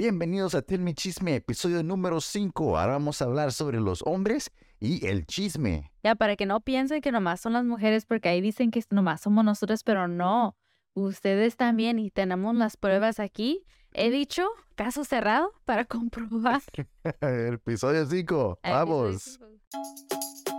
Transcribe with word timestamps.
Bienvenidos 0.00 0.54
a 0.54 0.62
Tell 0.62 0.80
Me 0.80 0.94
Chisme, 0.94 1.34
episodio 1.34 1.82
número 1.82 2.22
5. 2.22 2.78
Ahora 2.78 2.92
vamos 2.92 3.20
a 3.20 3.26
hablar 3.26 3.52
sobre 3.52 3.80
los 3.80 4.00
hombres 4.06 4.50
y 4.78 5.06
el 5.06 5.26
chisme. 5.26 5.92
Ya, 6.02 6.14
para 6.14 6.36
que 6.36 6.46
no 6.46 6.62
piensen 6.62 7.02
que 7.02 7.12
nomás 7.12 7.42
son 7.42 7.52
las 7.52 7.66
mujeres, 7.66 8.06
porque 8.06 8.30
ahí 8.30 8.40
dicen 8.40 8.70
que 8.70 8.82
nomás 8.88 9.20
somos 9.20 9.44
nosotros, 9.44 9.84
pero 9.84 10.08
no. 10.08 10.56
Ustedes 10.94 11.58
también, 11.58 11.98
y 11.98 12.10
tenemos 12.10 12.54
las 12.54 12.78
pruebas 12.78 13.20
aquí. 13.20 13.66
He 13.92 14.10
dicho, 14.10 14.48
caso 14.74 15.04
cerrado, 15.04 15.52
para 15.66 15.84
comprobar. 15.84 16.62
episodio 17.20 18.06
5. 18.06 18.60
Vamos. 18.62 19.38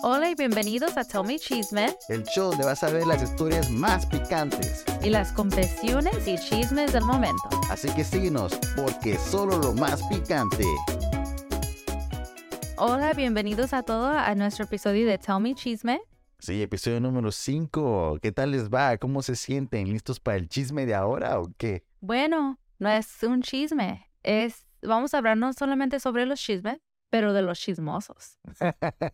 Hola 0.04 0.30
y 0.30 0.36
bienvenidos 0.36 0.98
a 0.98 1.04
Tell 1.04 1.24
Me 1.26 1.38
Chisme, 1.38 1.96
El 2.10 2.24
show 2.24 2.50
donde 2.50 2.66
vas 2.66 2.84
a 2.84 2.90
ver 2.92 3.06
las 3.06 3.22
historias 3.22 3.70
más 3.70 4.06
picantes. 4.06 4.84
y 5.04 5.10
las 5.10 5.32
confesiones 5.32 6.28
y 6.28 6.38
chismes 6.38 6.94
del 6.94 7.04
momento. 7.04 7.44
Así 7.70 7.90
que 7.94 8.04
síguenos, 8.04 8.58
porque 8.76 9.18
solo 9.18 9.58
lo 9.60 9.74
más 9.74 10.02
picante. 10.04 10.66
Hola, 12.78 13.14
bienvenidos 13.14 13.74
a 13.74 13.84
todos 13.84 14.16
a 14.16 14.34
nuestro 14.36 14.66
episodio 14.66 15.08
de 15.08 15.18
Tell 15.18 15.40
Me 15.40 15.54
Chisme. 15.56 16.02
Sí, 16.40 16.62
episodio 16.62 17.00
número 17.00 17.32
5. 17.32 18.18
¿Qué 18.22 18.32
tal 18.32 18.52
les 18.52 18.70
va? 18.70 18.98
¿Cómo 18.98 19.22
se 19.22 19.36
sienten? 19.36 19.88
¿Listos 19.88 20.20
para 20.20 20.38
el 20.38 20.50
chisme 20.50 20.86
de 20.88 20.96
ahora 20.96 21.40
o 21.40 21.52
qué? 21.58 21.84
Bueno, 22.00 22.60
no 22.80 22.90
es 22.90 23.22
un 23.24 23.42
chisme, 23.44 24.10
es 24.24 24.66
vamos 24.82 25.14
a 25.14 25.20
hablar 25.20 25.38
no 25.38 25.54
solamente 25.54 26.00
sobre 26.00 26.26
los 26.26 26.40
chismes, 26.40 26.80
pero 27.12 27.34
de 27.34 27.44
los 27.44 27.60
chismosos. 27.60 28.40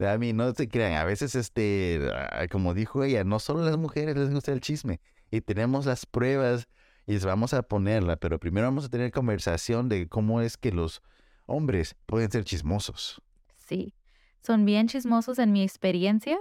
A 0.00 0.16
mí 0.18 0.32
no 0.32 0.52
se 0.54 0.68
crean, 0.68 0.94
a 0.94 1.04
veces 1.04 1.34
este, 1.34 2.00
ah, 2.14 2.46
como 2.50 2.72
dijo 2.74 3.04
ella, 3.04 3.22
no 3.24 3.38
solo 3.38 3.64
las 3.64 3.76
mujeres 3.76 4.16
les 4.16 4.30
gusta 4.30 4.52
el 4.52 4.60
chisme 4.60 5.00
y 5.30 5.42
tenemos 5.42 5.84
las 5.86 6.06
pruebas 6.06 6.68
y 7.06 7.12
les 7.12 7.24
vamos 7.24 7.52
a 7.52 7.62
ponerla, 7.62 8.16
pero 8.16 8.38
primero 8.38 8.66
vamos 8.66 8.86
a 8.86 8.88
tener 8.88 9.10
conversación 9.10 9.88
de 9.88 10.08
cómo 10.08 10.40
es 10.40 10.56
que 10.56 10.72
los 10.72 11.02
hombres 11.46 11.96
pueden 12.06 12.30
ser 12.30 12.44
chismosos. 12.44 13.20
Sí, 13.56 13.94
son 14.42 14.64
bien 14.64 14.88
chismosos 14.88 15.38
en 15.38 15.52
mi 15.52 15.62
experiencia, 15.62 16.38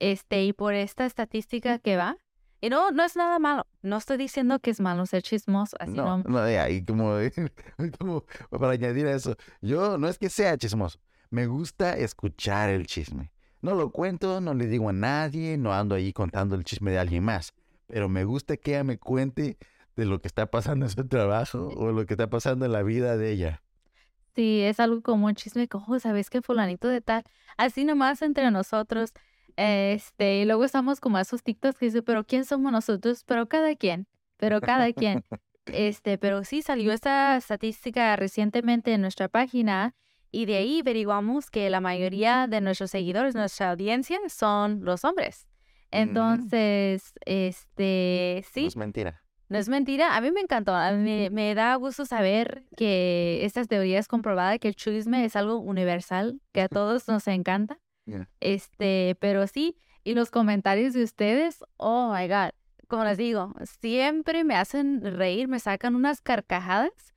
este, 0.00 0.44
y 0.44 0.52
por 0.52 0.74
esta 0.74 1.06
estadística 1.06 1.78
que 1.78 1.96
va. 1.96 2.16
Y 2.60 2.70
no, 2.70 2.90
no 2.90 3.04
es 3.04 3.14
nada 3.14 3.38
malo. 3.38 3.66
No 3.82 3.96
estoy 3.98 4.16
diciendo 4.16 4.58
que 4.58 4.70
es 4.70 4.80
malo 4.80 5.06
ser 5.06 5.22
chismoso, 5.22 5.76
así 5.78 5.92
No, 5.92 6.18
no. 6.18 6.24
no, 6.24 6.40
de 6.42 6.58
ahí 6.58 6.84
como, 6.84 7.14
como 7.98 8.24
para 8.50 8.72
añadir 8.72 9.06
a 9.06 9.12
eso, 9.12 9.36
yo 9.60 9.96
no 9.96 10.08
es 10.08 10.18
que 10.18 10.28
sea 10.28 10.58
chismoso, 10.58 10.98
me 11.30 11.46
gusta 11.46 11.96
escuchar 11.96 12.70
el 12.70 12.86
chisme. 12.86 13.32
No 13.60 13.74
lo 13.74 13.90
cuento, 13.90 14.40
no 14.40 14.54
le 14.54 14.66
digo 14.66 14.88
a 14.88 14.92
nadie, 14.92 15.56
no 15.56 15.72
ando 15.72 15.94
ahí 15.94 16.12
contando 16.12 16.54
el 16.54 16.64
chisme 16.64 16.90
de 16.90 16.98
alguien 16.98 17.24
más, 17.24 17.54
pero 17.86 18.08
me 18.08 18.24
gusta 18.24 18.56
que 18.56 18.72
ella 18.72 18.84
me 18.84 18.98
cuente 18.98 19.58
de 19.96 20.04
lo 20.04 20.20
que 20.20 20.28
está 20.28 20.46
pasando 20.46 20.86
en 20.86 20.90
su 20.90 21.06
trabajo 21.08 21.68
o 21.76 21.90
lo 21.90 22.06
que 22.06 22.14
está 22.14 22.30
pasando 22.30 22.66
en 22.66 22.72
la 22.72 22.82
vida 22.82 23.16
de 23.16 23.32
ella. 23.32 23.62
Sí, 24.36 24.60
es 24.60 24.78
algo 24.78 25.02
como 25.02 25.26
un 25.26 25.34
chisme, 25.34 25.66
como, 25.66 25.98
¿sabes 25.98 26.30
que 26.30 26.40
fulanito 26.40 26.86
de 26.86 27.00
tal? 27.00 27.24
Así 27.56 27.84
nomás 27.84 28.22
entre 28.22 28.52
nosotros. 28.52 29.12
Este, 29.56 30.42
y 30.42 30.44
luego 30.44 30.64
estamos 30.64 31.00
como 31.00 31.16
a 31.16 31.22
esos 31.22 31.42
TikToks 31.42 31.78
que 31.78 31.86
dicen, 31.86 32.04
pero 32.06 32.22
¿quién 32.22 32.44
somos 32.44 32.70
nosotros? 32.70 33.24
Pero 33.24 33.48
cada 33.48 33.74
quien, 33.74 34.06
pero 34.36 34.60
cada 34.60 34.92
quien. 34.92 35.24
Este, 35.70 36.16
pero 36.16 36.44
sí 36.44 36.62
salió 36.62 36.94
esta 36.94 37.36
estadística 37.36 38.16
recientemente 38.16 38.94
en 38.94 39.02
nuestra 39.02 39.28
página 39.28 39.94
y 40.30 40.46
de 40.46 40.56
ahí 40.56 40.80
averiguamos 40.80 41.50
que 41.50 41.70
la 41.70 41.80
mayoría 41.80 42.46
de 42.48 42.60
nuestros 42.60 42.90
seguidores, 42.90 43.34
nuestra 43.34 43.70
audiencia, 43.70 44.18
son 44.28 44.84
los 44.84 45.04
hombres. 45.04 45.46
Entonces, 45.90 47.12
este, 47.24 48.42
No 48.44 48.48
sí, 48.52 48.66
es 48.66 48.76
mentira. 48.76 49.22
no 49.48 49.58
es 49.58 49.68
mentira, 49.68 50.16
a 50.16 50.20
mí 50.20 50.30
me 50.30 50.40
encantó, 50.40 50.74
a 50.74 50.92
mí 50.92 51.02
me, 51.02 51.30
me 51.30 51.54
da 51.54 51.74
gusto 51.76 52.04
saber 52.06 52.64
que 52.76 53.40
esta 53.44 53.64
teoría 53.64 53.98
es 53.98 54.08
comprobada, 54.08 54.58
que 54.58 54.68
el 54.68 54.74
chisme 54.76 55.24
es 55.24 55.36
algo 55.36 55.58
universal, 55.58 56.40
que 56.52 56.62
a 56.62 56.68
todos 56.68 57.08
nos 57.08 57.26
encanta. 57.28 57.78
Yeah. 58.06 58.28
Este, 58.40 59.16
pero 59.20 59.46
sí, 59.46 59.76
y 60.04 60.14
los 60.14 60.30
comentarios 60.30 60.94
de 60.94 61.02
ustedes, 61.04 61.64
oh 61.76 62.14
my 62.14 62.26
God, 62.28 62.50
como 62.88 63.04
les 63.04 63.18
digo, 63.18 63.52
siempre 63.80 64.44
me 64.44 64.54
hacen 64.54 65.02
reír, 65.02 65.46
me 65.48 65.58
sacan 65.60 65.94
unas 65.94 66.22
carcajadas, 66.22 67.14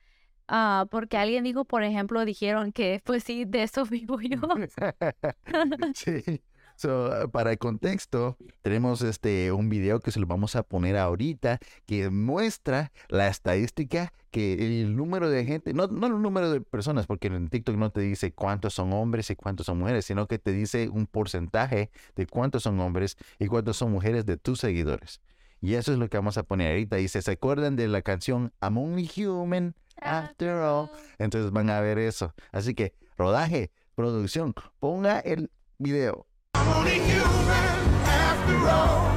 ah, 0.51 0.85
porque 0.91 1.17
alguien 1.17 1.43
dijo, 1.43 1.65
por 1.65 1.83
ejemplo, 1.83 2.23
dijeron 2.25 2.71
que, 2.71 3.01
pues 3.03 3.23
sí, 3.23 3.45
de 3.45 3.63
eso 3.63 3.85
vivo 3.89 4.19
yo. 4.21 4.39
sí. 5.95 6.41
So, 6.75 7.29
para 7.31 7.51
el 7.51 7.59
contexto, 7.59 8.37
tenemos 8.63 9.03
este 9.03 9.51
un 9.51 9.69
video 9.69 9.99
que 9.99 10.11
se 10.11 10.19
lo 10.19 10.25
vamos 10.25 10.55
a 10.55 10.63
poner 10.63 10.97
ahorita 10.97 11.59
que 11.85 12.09
muestra 12.09 12.91
la 13.07 13.27
estadística 13.27 14.11
que 14.31 14.53
el 14.53 14.95
número 14.95 15.29
de 15.29 15.45
gente, 15.45 15.73
no, 15.73 15.85
no 15.87 16.07
el 16.07 16.19
número 16.19 16.49
de 16.49 16.61
personas, 16.61 17.05
porque 17.05 17.27
en 17.27 17.49
TikTok 17.49 17.75
no 17.75 17.91
te 17.91 18.01
dice 18.01 18.33
cuántos 18.33 18.73
son 18.73 18.93
hombres 18.93 19.29
y 19.29 19.35
cuántos 19.35 19.67
son 19.67 19.77
mujeres, 19.77 20.05
sino 20.05 20.27
que 20.27 20.39
te 20.39 20.53
dice 20.53 20.89
un 20.89 21.05
porcentaje 21.05 21.91
de 22.15 22.25
cuántos 22.25 22.63
son 22.63 22.79
hombres 22.79 23.15
y 23.37 23.45
cuántos 23.45 23.77
son 23.77 23.91
mujeres 23.91 24.25
de 24.25 24.37
tus 24.37 24.59
seguidores. 24.59 25.21
Y 25.63 25.75
eso 25.75 25.93
es 25.93 25.99
lo 25.99 26.09
que 26.09 26.17
vamos 26.17 26.39
a 26.39 26.43
poner 26.43 26.71
ahorita. 26.71 26.95
Dice, 26.95 27.21
¿se 27.21 27.31
acuerdan 27.31 27.75
de 27.75 27.87
la 27.87 28.01
canción 28.01 28.51
I'm 28.63 28.79
Only 28.79 29.07
Human 29.15 29.75
After 30.01 30.55
All? 30.55 30.89
Entonces 31.19 31.51
van 31.51 31.69
a 31.69 31.79
ver 31.81 31.99
eso. 31.99 32.33
Así 32.51 32.73
que, 32.73 32.95
rodaje, 33.15 33.69
producción, 33.93 34.55
ponga 34.79 35.19
el 35.19 35.51
video. 35.77 36.25
I'm 36.55 36.67
only 36.67 36.97
human 36.97 38.03
after 38.07 38.55
all. 38.67 39.11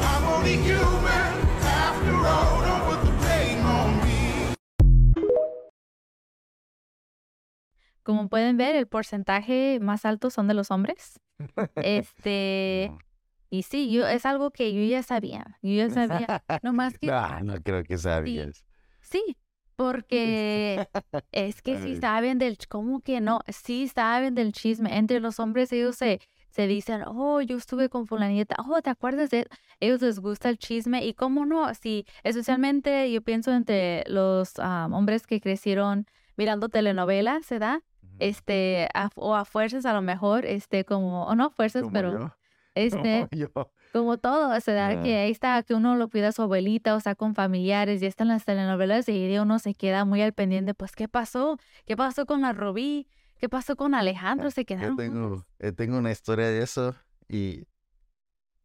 I'm 0.00 0.24
only 0.36 0.56
human 0.58 1.34
after 1.64 2.14
all. 2.14 2.62
Don't 2.62 2.84
put 2.84 3.04
the 3.04 3.10
blame 3.18 3.66
on 3.66 3.96
me. 3.98 4.54
Como 8.04 8.28
pueden 8.28 8.56
ver, 8.56 8.76
el 8.76 8.86
porcentaje 8.86 9.80
más 9.80 10.04
alto 10.04 10.30
son 10.30 10.46
de 10.46 10.54
los 10.54 10.70
hombres. 10.70 11.18
Este, 11.74 12.92
y 13.50 13.62
sí, 13.62 13.90
yo, 13.90 14.06
es 14.06 14.26
algo 14.26 14.50
que 14.50 14.72
yo 14.72 14.82
ya 14.82 15.02
sabía, 15.02 15.58
yo 15.62 15.72
ya 15.72 15.90
sabía, 15.90 16.26
no 16.62 16.72
más 16.72 16.98
que, 16.98 17.06
No, 17.08 17.40
no 17.40 17.54
creo 17.62 17.82
que 17.84 17.98
sabías. 17.98 18.64
sí, 19.00 19.36
porque 19.76 20.86
es 21.32 21.62
que 21.62 21.78
sí 21.78 21.96
saben 21.96 22.38
del, 22.38 22.58
¿cómo 22.68 23.00
que 23.00 23.20
no? 23.20 23.40
Sí 23.48 23.88
saben 23.88 24.34
del 24.34 24.52
chisme, 24.52 24.96
entre 24.98 25.20
los 25.20 25.38
hombres 25.40 25.72
ellos 25.72 25.96
se, 26.02 26.20
se 26.50 26.66
dicen, 26.66 27.02
oh, 27.06 27.40
yo 27.40 27.56
estuve 27.56 27.88
con 27.88 28.06
fulanita, 28.06 28.56
oh, 28.68 28.80
¿te 28.82 28.90
acuerdas 28.90 29.30
de? 29.30 29.46
Ellos 29.80 30.00
les 30.02 30.18
gusta 30.18 30.48
el 30.48 30.58
chisme 30.58 31.04
y 31.06 31.14
cómo 31.14 31.46
no, 31.46 31.72
sí, 31.74 32.04
especialmente 32.24 33.10
yo 33.12 33.22
pienso 33.22 33.52
entre 33.52 34.04
los 34.08 34.54
ah, 34.58 34.88
hombres 34.92 35.26
que 35.26 35.40
crecieron 35.40 36.06
mirando 36.36 36.68
telenovelas, 36.68 37.46
¿se 37.46 37.58
da? 37.58 37.82
Este, 38.20 38.88
a- 38.94 39.10
o 39.14 39.36
a 39.36 39.44
fuerzas 39.44 39.86
a 39.86 39.92
lo 39.92 40.02
mejor, 40.02 40.44
este, 40.44 40.84
como, 40.84 41.24
o 41.26 41.34
no 41.36 41.44
a 41.46 41.50
fuerzas, 41.50 41.82
Como 41.82 41.92
pero 41.92 42.12
yo, 42.18 42.36
este, 43.02 43.26
como 43.28 43.28
yo. 43.32 43.72
como 43.92 44.18
todo, 44.18 44.58
se 44.60 44.72
da 44.72 44.88
Ah. 44.88 45.02
que 45.02 45.16
ahí 45.16 45.30
está, 45.30 45.62
que 45.62 45.74
uno 45.74 45.96
lo 45.96 46.08
cuida 46.08 46.28
a 46.28 46.32
su 46.32 46.42
abuelita, 46.42 46.94
o 46.94 47.00
sea, 47.00 47.14
con 47.14 47.34
familiares, 47.34 48.02
y 48.02 48.06
están 48.06 48.28
las 48.28 48.44
telenovelas, 48.44 49.08
y 49.08 49.38
uno 49.38 49.58
se 49.58 49.74
queda 49.74 50.04
muy 50.04 50.22
al 50.22 50.32
pendiente, 50.32 50.74
pues, 50.74 50.92
¿qué 50.92 51.08
pasó? 51.08 51.58
¿Qué 51.86 51.96
pasó 51.96 52.26
con 52.26 52.42
la 52.42 52.52
Rubí? 52.52 53.08
¿Qué 53.38 53.48
pasó 53.48 53.76
con 53.76 53.94
Alejandro? 53.94 54.50
Se 54.50 54.62
Yo 54.62 54.66
quedaron 54.66 54.96
tengo, 54.96 55.28
juntos. 55.28 55.46
eh, 55.60 55.72
tengo 55.72 55.98
una 55.98 56.10
historia 56.10 56.46
de 56.48 56.62
eso 56.62 56.94
y, 57.28 57.64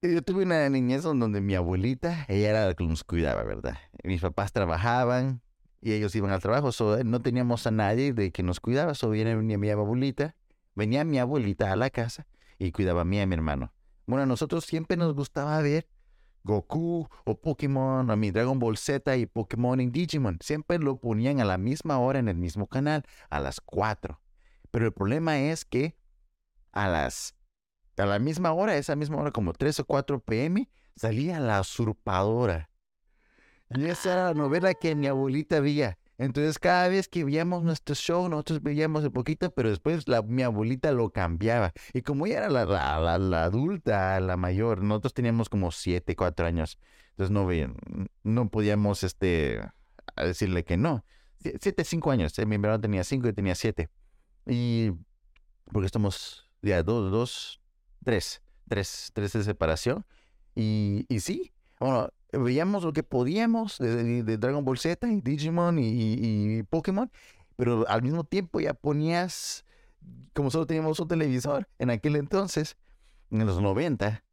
yo 0.01 0.21
tuve 0.21 0.43
una 0.43 0.67
niñez 0.69 1.03
donde 1.03 1.39
mi 1.39 1.55
abuelita, 1.55 2.25
ella 2.27 2.49
era 2.49 2.65
la 2.67 2.73
que 2.73 2.83
nos 2.83 3.03
cuidaba, 3.05 3.43
¿verdad? 3.43 3.77
Mis 4.03 4.19
papás 4.21 4.51
trabajaban 4.51 5.41
y 5.79 5.93
ellos 5.93 6.13
iban 6.15 6.31
al 6.31 6.41
trabajo, 6.41 6.71
so, 6.73 7.01
no 7.05 7.21
teníamos 7.21 7.67
a 7.67 7.71
nadie 7.71 8.11
de 8.13 8.31
que 8.31 8.43
nos 8.43 8.59
cuidaba, 8.59 8.95
so 8.95 9.09
viene 9.09 9.35
venía 9.35 9.57
mi 9.57 9.69
abuelita, 9.69 10.35
venía 10.75 11.05
mi 11.05 11.19
abuelita 11.19 11.71
a 11.71 11.75
la 11.77 11.89
casa 11.89 12.25
y 12.57 12.71
cuidaba 12.71 13.01
a 13.01 13.05
mí 13.05 13.17
y 13.17 13.21
a 13.21 13.25
mi 13.27 13.35
hermano. 13.35 13.71
Bueno, 14.05 14.23
a 14.23 14.25
nosotros 14.25 14.65
siempre 14.65 14.97
nos 14.97 15.13
gustaba 15.13 15.61
ver 15.61 15.87
Goku 16.43 17.07
o 17.25 17.39
Pokémon, 17.39 18.09
a 18.09 18.15
mi 18.15 18.31
Dragon 18.31 18.59
Ball 18.59 18.77
Z 18.77 19.15
y 19.15 19.25
Pokémon 19.25 19.79
y 19.79 19.89
Digimon. 19.89 20.39
Siempre 20.41 20.77
lo 20.79 20.97
ponían 20.97 21.39
a 21.39 21.45
la 21.45 21.57
misma 21.57 21.99
hora 21.99 22.19
en 22.19 22.27
el 22.27 22.35
mismo 22.35 22.67
canal, 22.67 23.03
a 23.29 23.39
las 23.39 23.61
4. 23.61 24.19
Pero 24.71 24.85
el 24.85 24.93
problema 24.93 25.39
es 25.39 25.63
que 25.65 25.95
a 26.71 26.87
las 26.87 27.35
a 27.97 28.05
la 28.05 28.19
misma 28.19 28.53
hora, 28.53 28.75
esa 28.75 28.95
misma 28.95 29.17
hora, 29.17 29.31
como 29.31 29.53
3 29.53 29.81
o 29.81 29.85
4 29.85 30.19
pm, 30.19 30.69
salía 30.95 31.39
La 31.39 31.61
Usurpadora. 31.61 32.69
Y 33.69 33.85
esa 33.85 34.13
era 34.13 34.25
la 34.25 34.33
novela 34.33 34.73
que 34.73 34.95
mi 34.95 35.07
abuelita 35.07 35.59
veía. 35.59 35.99
Entonces, 36.23 36.57
cada 36.59 36.87
vez 36.87 37.07
que 37.09 37.23
veíamos 37.23 37.63
nuestro 37.63 37.95
show, 37.95 38.29
nosotros 38.29 38.61
veíamos 38.63 39.03
un 39.03 39.11
poquito, 39.11 39.51
pero 39.53 39.69
después 39.69 40.07
la, 40.07 40.21
mi 40.21 40.41
abuelita 40.43 40.91
lo 40.91 41.09
cambiaba. 41.11 41.73
Y 41.93 42.01
como 42.01 42.25
ella 42.25 42.37
era 42.39 42.49
la, 42.49 42.65
la, 42.65 43.17
la- 43.17 43.43
adulta, 43.43 44.19
la 44.21 44.37
mayor, 44.37 44.81
nosotros 44.83 45.13
teníamos 45.13 45.49
como 45.49 45.71
7, 45.71 46.15
4 46.15 46.45
años. 46.45 46.79
Entonces, 47.17 47.31
no, 47.31 47.47
no 48.23 48.49
podíamos 48.49 49.03
este, 49.03 49.61
decirle 50.15 50.63
que 50.63 50.77
no. 50.77 51.03
7, 51.59 51.83
5 51.83 52.11
años. 52.11 52.37
eh, 52.39 52.45
Mi 52.45 52.55
hermano 52.55 52.79
tenía 52.79 53.03
5 53.03 53.27
y 53.27 53.33
tenía 53.33 53.55
7. 53.55 53.89
Y 54.47 54.91
porque 55.71 55.85
estamos 55.87 56.49
ya 56.61 56.83
dos, 56.83 57.11
dos, 57.11 57.61
tres, 58.03 58.41
tres, 58.69 59.11
tres 59.13 59.33
de 59.33 59.43
separación. 59.43 60.05
Y, 60.55 61.05
y 61.09 61.19
sí, 61.19 61.51
bueno, 61.79 62.09
veíamos 62.37 62.83
lo 62.83 62.93
que 62.93 63.03
podíamos 63.03 63.77
de, 63.79 64.03
de- 64.03 64.23
de 64.23 64.37
Dragon 64.37 64.65
Ball 64.65 64.77
Z 64.77 65.07
y 65.11 65.21
Digimon 65.21 65.79
y, 65.79 65.83
y- 65.89 66.57
y 66.59 66.63
Pokémon, 66.63 67.11
pero 67.55 67.87
al 67.87 68.01
mismo 68.03 68.23
tiempo 68.23 68.59
ya 68.59 68.73
ponías, 68.73 69.65
como 70.33 70.49
solo 70.51 70.65
teníamos 70.67 70.99
un 70.99 71.07
televisor 71.07 71.67
en 71.79 71.89
aquel 71.89 72.15
entonces, 72.15 72.77
en 73.31 73.45
los 73.45 73.61
90, 73.61 74.23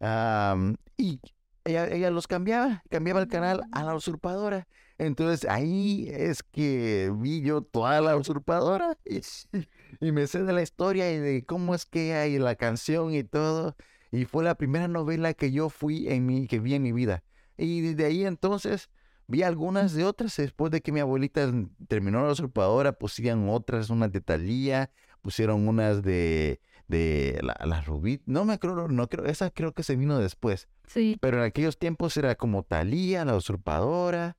am, 0.00 0.76
y 0.96 1.20
ella, 1.64 1.88
ella 1.88 2.10
los 2.10 2.26
cambiaba, 2.26 2.82
cambiaba 2.90 3.20
el 3.20 3.28
canal 3.28 3.62
a 3.72 3.84
la 3.84 3.94
usurpadora. 3.94 4.68
Entonces 4.98 5.48
ahí 5.50 6.08
es 6.10 6.42
que 6.42 7.12
vi 7.16 7.42
yo 7.42 7.62
toda 7.62 8.00
la 8.00 8.16
usurpadora 8.16 8.98
y, 9.04 9.20
y 10.00 10.12
me 10.12 10.26
sé 10.26 10.42
de 10.44 10.52
la 10.52 10.62
historia 10.62 11.12
y 11.12 11.18
de 11.18 11.44
cómo 11.44 11.74
es 11.74 11.86
que 11.86 12.14
hay 12.14 12.38
la 12.38 12.54
canción 12.56 13.14
y 13.14 13.24
todo. 13.24 13.76
Y 14.12 14.24
fue 14.26 14.44
la 14.44 14.54
primera 14.56 14.88
novela 14.88 15.34
que 15.34 15.50
yo 15.52 15.68
fui 15.70 16.08
en 16.08 16.26
mi, 16.26 16.46
que 16.46 16.60
vi 16.60 16.74
en 16.74 16.82
mi 16.82 16.92
vida. 16.92 17.24
Y 17.56 17.80
desde 17.80 18.06
ahí 18.06 18.24
entonces 18.24 18.90
vi 19.26 19.42
algunas 19.42 19.92
de 19.94 20.04
otras. 20.04 20.36
Después 20.36 20.70
de 20.70 20.80
que 20.80 20.92
mi 20.92 21.00
abuelita 21.00 21.50
terminó 21.88 22.24
la 22.24 22.32
usurpadora, 22.32 22.92
pusieron 22.92 23.48
otras, 23.48 23.90
unas 23.90 24.12
de 24.12 24.20
Thalía, 24.20 24.90
pusieron 25.22 25.68
unas 25.68 26.02
de, 26.02 26.60
de 26.88 27.40
la, 27.42 27.56
la 27.64 27.80
Rubí. 27.80 28.20
No 28.26 28.44
me 28.44 28.54
acuerdo, 28.54 28.88
no 28.88 29.08
creo, 29.08 29.24
esa 29.26 29.50
creo 29.50 29.72
que 29.72 29.82
se 29.82 29.96
vino 29.96 30.18
después. 30.18 30.68
Sí. 30.86 31.16
Pero 31.20 31.38
en 31.38 31.44
aquellos 31.44 31.78
tiempos 31.78 32.16
era 32.16 32.34
como 32.34 32.62
Thalía, 32.62 33.24
la 33.24 33.36
usurpadora 33.36 34.36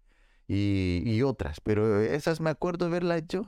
y, 0.47 1.01
y 1.05 1.21
otras. 1.23 1.59
Pero 1.61 2.01
esas 2.01 2.41
me 2.41 2.49
acuerdo 2.49 2.89
verlas 2.89 3.23
yo. 3.27 3.43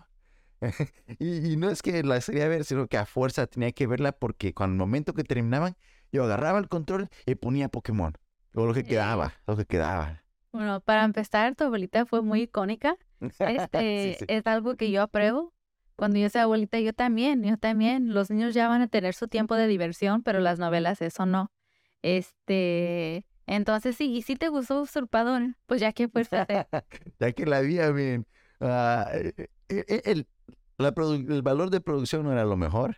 y, 1.20 1.52
y 1.54 1.58
no 1.58 1.70
es 1.70 1.84
que 1.84 2.02
las 2.04 2.26
quería 2.26 2.48
ver, 2.48 2.66
sino 2.66 2.88
que 2.88 2.98
a 2.98 3.06
fuerza 3.06 3.46
tenía 3.46 3.72
que 3.72 3.86
verla 3.86 4.12
porque 4.12 4.54
cuando 4.54 4.74
el 4.74 4.80
momento 4.80 5.14
que 5.14 5.24
terminaban, 5.24 5.78
yo 6.12 6.24
agarraba 6.24 6.58
el 6.58 6.68
control 6.68 7.10
y 7.26 7.36
ponía 7.36 7.70
Pokémon. 7.70 8.18
O 8.60 8.66
lo 8.66 8.74
que 8.74 8.84
quedaba, 8.84 9.34
lo 9.46 9.56
que 9.56 9.66
quedaba. 9.66 10.24
Bueno, 10.52 10.80
para 10.82 11.04
empezar, 11.04 11.54
tu 11.56 11.66
abuelita 11.66 12.06
fue 12.06 12.22
muy 12.22 12.42
icónica. 12.44 12.96
Este 13.40 14.14
Sí, 14.14 14.16
sí. 14.20 14.26
es 14.28 14.48
algo 14.48 14.76
que 14.76 14.90
yo 14.92 15.02
apruebo. 15.04 15.54
Cuando 15.96 16.18
yo 16.20 16.30
sea 16.30 16.44
abuelita, 16.44 16.80
yo 16.80 16.94
también, 16.94 17.44
yo 17.44 17.58
también. 17.58 18.14
Los 18.14 18.30
niños 18.32 18.54
ya 18.54 18.68
van 18.68 18.82
a 18.82 18.88
tener 18.88 19.14
su 19.14 19.28
tiempo 19.28 19.56
de 19.56 19.68
diversión, 19.68 20.24
pero 20.24 20.40
las 20.40 20.58
novelas, 20.60 21.02
eso 21.02 21.26
no. 21.26 21.52
Este, 22.02 23.26
entonces 23.46 23.96
sí, 23.96 24.16
y 24.16 24.22
si 24.24 24.36
te 24.36 24.50
gustó 24.50 24.82
Usurpador, 24.82 25.56
pues 25.66 25.82
ya 25.82 25.94
que 25.94 26.08
fuiste 26.08 26.38
a 26.38 26.42
hacer. 26.44 26.68
ya 27.20 27.32
que 27.32 27.46
la 27.46 27.62
vi, 27.62 27.80
I 27.80 27.94
mean, 27.94 28.26
ah, 28.62 29.08
eh, 29.14 29.34
eh, 29.70 29.86
eh, 29.88 30.02
el, 30.06 30.28
la 30.78 30.94
produ- 30.94 31.32
el 31.32 31.42
valor 31.42 31.70
de 31.70 31.82
producción 31.82 32.24
no 32.24 32.32
era 32.32 32.44
lo 32.46 32.58
mejor, 32.58 32.98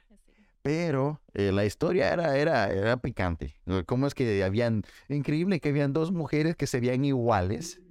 pero 0.61 1.21
eh, 1.33 1.51
la 1.51 1.65
historia 1.65 2.11
era, 2.13 2.37
era, 2.37 2.67
era 2.71 2.97
picante. 2.97 3.55
Eh, 3.65 3.83
¿Cómo 3.85 4.07
es 4.07 4.13
que 4.15 4.43
habían, 4.43 4.83
increíble 5.07 5.59
que 5.59 5.69
habían 5.69 5.93
dos 5.93 6.11
mujeres 6.11 6.55
que 6.55 6.67
se 6.67 6.79
veían 6.79 7.05
iguales 7.05 7.81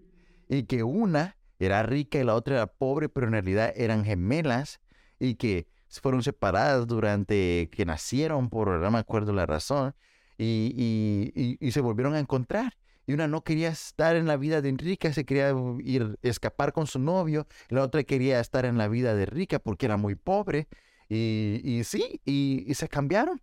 y 0.49 0.65
que 0.65 0.83
una 0.83 1.37
era 1.59 1.83
rica 1.83 2.19
y 2.21 2.25
la 2.25 2.35
otra 2.35 2.57
era 2.57 2.67
pobre, 2.67 3.09
pero 3.09 3.27
en 3.27 3.33
realidad 3.35 3.73
eran 3.77 4.05
gemelas 4.05 4.81
y 5.19 5.35
que 5.37 5.69
fueron 5.89 6.23
separadas 6.23 6.87
durante 6.87 7.69
que 7.73 7.85
nacieron 7.87 8.51
por, 8.51 8.69
no 8.81 8.91
me 8.91 8.99
acuerdo 8.99 9.33
la 9.33 9.47
razón, 9.47 9.95
y, 10.39 11.33
y- 11.61 11.73
se 11.73 11.81
volvieron 11.81 12.15
a 12.15 12.21
encontrar. 12.21 12.77
Y 13.07 13.15
una 13.15 13.27
no 13.27 13.43
quería 13.43 13.71
estar 13.71 14.17
en 14.17 14.27
la 14.27 14.37
vida 14.37 14.61
de 14.61 14.69
Enrique, 14.69 15.13
se 15.15 15.25
quería 15.25 15.55
ir, 15.81 16.19
escapar 16.23 16.73
con 16.73 16.87
su 16.87 16.99
novio. 16.99 17.47
La 17.71 17.83
otra 17.83 18.05
quería 18.05 18.39
estar 18.41 18.67
en 18.67 18.77
la 18.79 18.87
vida 18.89 19.15
de 19.15 19.25
Rica 19.27 19.59
porque 19.59 19.87
era 19.87 19.97
muy 19.97 20.15
pobre. 20.15 20.69
Y, 21.09 21.61
y 21.65 21.85
sí, 21.85 22.21
y, 22.25 22.65
y 22.67 22.75
se 22.75 22.89
cambiaron. 22.89 23.41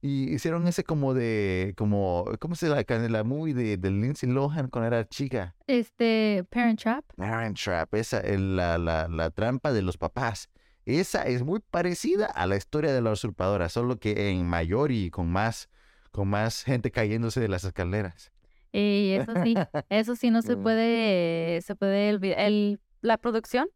Y 0.00 0.34
hicieron 0.34 0.66
ese 0.68 0.84
como 0.84 1.14
de, 1.14 1.72
como, 1.78 2.26
¿cómo 2.38 2.56
se 2.56 2.68
llama? 2.68 2.82
La, 2.86 3.08
la 3.08 3.24
movie 3.24 3.54
de, 3.54 3.78
de 3.78 3.90
Lindsay 3.90 4.28
Lohan 4.28 4.68
cuando 4.68 4.88
era 4.88 5.08
chica. 5.08 5.54
Este, 5.66 6.44
Parent 6.50 6.78
Trap. 6.82 7.04
Parent 7.16 7.58
Trap, 7.58 7.94
esa, 7.94 8.20
la, 8.22 8.76
la, 8.76 9.08
la 9.08 9.30
trampa 9.30 9.72
de 9.72 9.80
los 9.80 9.96
papás. 9.96 10.50
Esa 10.84 11.22
es 11.22 11.42
muy 11.42 11.60
parecida 11.70 12.26
a 12.26 12.46
la 12.46 12.56
historia 12.56 12.92
de 12.92 13.00
la 13.00 13.12
usurpadora, 13.12 13.70
solo 13.70 13.96
que 13.98 14.28
en 14.30 14.46
mayor 14.46 14.92
y 14.92 15.10
con 15.10 15.30
más, 15.32 15.70
con 16.10 16.28
más 16.28 16.62
gente 16.64 16.90
cayéndose 16.90 17.40
de 17.40 17.48
las 17.48 17.64
escaleras. 17.64 18.30
Y 18.72 19.12
eso 19.18 19.32
sí, 19.42 19.54
eso 19.88 20.16
sí 20.16 20.30
no 20.30 20.42
se 20.42 20.56
Mm. 20.56 20.62
puede, 20.62 21.62
se 21.62 21.74
puede 21.76 22.12
olvidar. 22.12 22.40
El, 22.40 22.78
la 23.00 23.16
producción, 23.16 23.68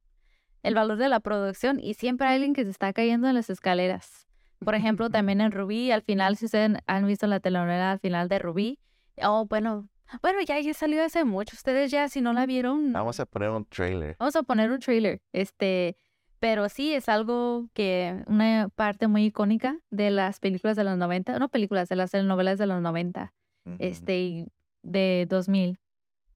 el 0.69 0.75
valor 0.75 0.99
de 0.99 1.09
la 1.09 1.21
producción, 1.21 1.81
y 1.83 1.95
siempre 1.95 2.27
hay 2.29 2.35
alguien 2.37 2.55
que 2.55 2.65
se 2.65 2.71
está 2.71 2.93
cayendo 2.93 3.29
en 3.29 3.35
las 3.35 3.51
escaleras. 3.51 4.27
Por 4.65 4.75
ejemplo, 4.75 5.09
también 5.11 5.41
en 5.41 5.51
Rubí, 5.53 5.91
al 5.91 6.03
final, 6.03 6.37
si 6.37 6.45
ustedes 6.47 6.79
han 6.87 7.07
visto 7.07 7.27
la 7.27 7.41
telenovela 7.41 7.93
al 7.93 7.99
final 8.01 8.29
de 8.29 8.39
Rubí, 8.39 8.79
oh, 9.23 9.47
bueno, 9.47 9.89
bueno, 10.23 10.41
ya, 10.47 10.59
ya 10.61 10.73
salió 10.75 11.05
hace 11.05 11.25
mucho. 11.25 11.55
Ustedes 11.55 11.91
ya, 11.91 12.09
si 12.09 12.21
no 12.21 12.33
la 12.33 12.47
vieron, 12.47 12.93
Vamos 12.93 13.21
a 13.21 13.27
poner 13.27 13.51
un 13.51 13.65
trailer. 13.67 14.17
vamos 14.19 14.37
a 14.37 14.43
poner 14.43 14.71
un 14.71 14.79
trailer. 14.79 15.21
Este, 15.33 15.97
pero 16.41 16.69
sí 16.69 16.95
es 16.95 17.09
algo 17.09 17.69
que, 17.75 18.23
una 18.27 18.69
parte 18.75 19.07
muy 19.09 19.25
icónica 19.27 19.77
de 19.91 20.11
las 20.11 20.39
películas 20.41 20.77
de 20.77 20.85
los 20.85 20.97
90, 20.97 21.39
no 21.39 21.49
películas, 21.49 21.89
de 21.89 21.97
las 21.97 22.15
novelas 22.15 22.59
de 22.59 22.67
los 22.67 22.81
90, 22.81 23.33
Ujú, 23.67 23.77
este, 23.81 24.47
de 24.83 25.27
2000. 25.29 25.79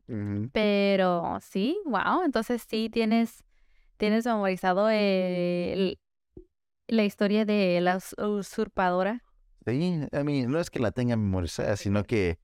ujú. 0.09 0.51
Pero 0.53 1.39
sí, 1.41 1.79
wow, 1.87 2.23
entonces 2.25 2.67
sí 2.69 2.91
tienes, 2.91 3.43
tienes 3.97 4.27
memorizado 4.27 4.89
el- 4.91 5.99
la 6.89 7.05
historia 7.05 7.45
de 7.45 7.81
la 7.81 7.97
us- 7.97 8.15
usurpadora. 8.19 9.23
Sí, 9.67 10.01
a 10.11 10.25
mí 10.25 10.43
no 10.47 10.59
es 10.59 10.71
que 10.71 10.81
la 10.81 10.91
tenga 10.91 11.17
memorizada, 11.17 11.77
sino 11.77 12.05
que 12.05 12.39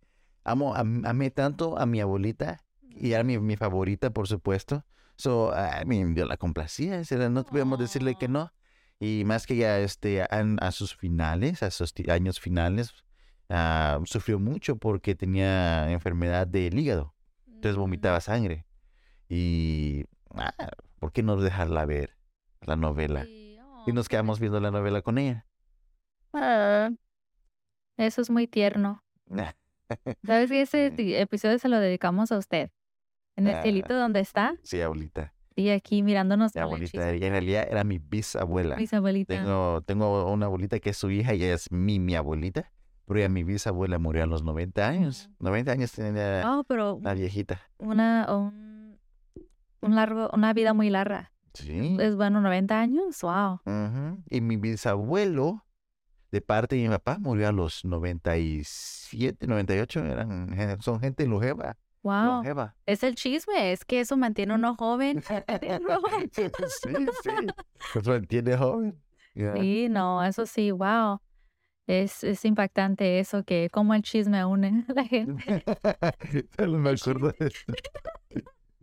amo, 0.44 0.74
am- 0.74 1.04
amé 1.04 1.30
tanto 1.30 1.78
a 1.78 1.84
mi 1.86 2.00
abuelita 2.00 2.64
y 2.82 3.12
era 3.12 3.24
mi, 3.24 3.38
mi 3.38 3.56
favorita, 3.56 4.10
por 4.10 4.28
supuesto. 4.28 4.84
So, 5.16 5.52
I 5.52 5.84
mean, 5.84 6.14
yo 6.14 6.26
la 6.26 6.36
complacía, 6.36 7.02
no 7.28 7.44
podíamos 7.44 7.78
decirle 7.80 8.14
que 8.14 8.26
Aw. 8.26 8.32
no. 8.32 8.52
Y 9.00 9.24
más 9.24 9.46
que 9.46 9.56
ya 9.56 9.78
este, 9.80 10.22
a, 10.22 10.72
sus 10.72 10.94
finales, 10.96 11.62
a 11.62 11.70
sus 11.70 11.92
años 12.08 12.40
finales, 12.40 12.92
ah, 13.48 14.00
sufrió 14.04 14.38
mucho 14.38 14.76
porque 14.76 15.14
tenía 15.16 15.90
enfermedad 15.90 16.46
del 16.46 16.78
hígado. 16.78 17.14
Entonces 17.46 17.76
vomitaba 17.76 18.20
sangre. 18.20 18.64
Y, 19.28 20.04
ah, 20.34 20.52
¿por 20.98 21.12
qué 21.12 21.22
no 21.22 21.36
dejarla 21.36 21.84
ver 21.86 22.16
la 22.60 22.76
novela? 22.76 23.24
Sí, 23.24 23.58
Y 23.86 23.92
nos 23.92 24.06
oh, 24.06 24.08
quedamos 24.08 24.40
viendo 24.40 24.60
la 24.60 24.70
novela 24.70 25.02
con 25.02 25.18
ella. 25.18 25.46
ah, 26.32 26.90
Eso 27.96 28.20
es 28.22 28.30
muy 28.30 28.46
tierno. 28.46 29.02
¿Sabes 30.26 30.50
que 30.50 30.62
ese 30.62 30.92
Sí. 30.96 31.14
episodio 31.14 31.58
se 31.58 31.68
lo 31.68 31.78
dedicamos 31.80 32.30
a 32.32 32.38
usted? 32.38 32.70
En 33.36 33.46
el 33.46 33.54
Ah. 33.56 33.62
cielito 33.62 33.94
donde 33.94 34.20
está 34.20 34.56
Sí, 34.62 34.80
abuelita. 34.80 35.32
y 35.56 35.70
aquí 35.70 36.02
mirándonos 36.02 36.54
Mi 36.54 36.60
abuelita, 36.60 37.10
ella 37.10 37.26
en 37.26 37.32
realidad 37.32 37.66
era 37.70 37.84
mi 37.84 37.98
bisabuela. 37.98 38.76
Mis 38.76 38.92
abuelitas. 38.92 39.38
Tengo, 39.38 39.80
tengo 39.82 40.30
una 40.32 40.46
abuelita 40.46 40.78
que 40.80 40.90
es 40.90 40.96
su 40.96 41.10
hija 41.10 41.34
y 41.34 41.44
ella 41.44 41.54
es 41.54 41.70
mi, 41.72 41.98
mi 41.98 42.14
abuelita. 42.14 42.70
Pero 43.06 43.20
ya 43.20 43.28
mi 43.30 43.42
bisabuela 43.42 43.98
murió 43.98 44.24
a 44.24 44.26
los 44.26 44.42
90 44.42 44.86
años. 44.86 45.30
90 45.38 45.72
años 45.72 45.92
tenía 45.92 46.42
Oh, 46.46 46.62
pero 46.64 47.00
la 47.02 47.14
viejita. 47.14 47.60
una, 47.78 48.26
un, 48.36 48.67
un 49.80 49.94
largo, 49.94 50.30
una 50.32 50.52
vida 50.52 50.74
muy 50.74 50.90
larga. 50.90 51.32
Sí. 51.54 51.96
Es 51.98 52.16
bueno, 52.16 52.40
90 52.40 52.80
años, 52.80 53.20
wow. 53.22 53.60
Ujú. 53.64 54.22
Y 54.30 54.40
mi 54.40 54.56
bisabuelo, 54.56 55.64
de 56.30 56.40
parte 56.40 56.76
de 56.76 56.82
mi 56.82 56.88
papá, 56.88 57.18
murió 57.18 57.48
a 57.48 57.52
los 57.52 57.84
97, 57.84 59.46
98. 59.46 60.04
Eran, 60.04 60.80
son 60.80 61.00
gente 61.00 61.26
longeva. 61.26 61.76
Wow. 62.02 62.24
longeva. 62.26 62.76
Es 62.86 63.02
el 63.02 63.16
chisme, 63.16 63.72
es 63.72 63.84
que 63.84 64.00
eso 64.00 64.16
mantiene 64.16 64.54
uno 64.54 64.76
joven. 64.76 65.22
sí, 66.32 66.44
sí. 66.82 66.90
Nos 67.94 68.06
mantiene 68.06 68.56
joven. 68.56 69.02
Ya. 69.34 69.54
Sí, 69.54 69.88
no, 69.88 70.24
eso 70.24 70.46
sí, 70.46 70.70
wow. 70.70 71.20
Es, 71.86 72.22
es 72.22 72.44
impactante 72.44 73.18
eso, 73.18 73.42
que 73.44 73.70
como 73.72 73.94
el 73.94 74.02
chisme 74.02 74.44
une 74.44 74.84
a 74.88 74.92
la 74.92 75.04
gente. 75.04 75.64
Me 76.58 76.90
acuerdo 76.90 77.32
de 77.38 77.46
esto. 77.46 77.72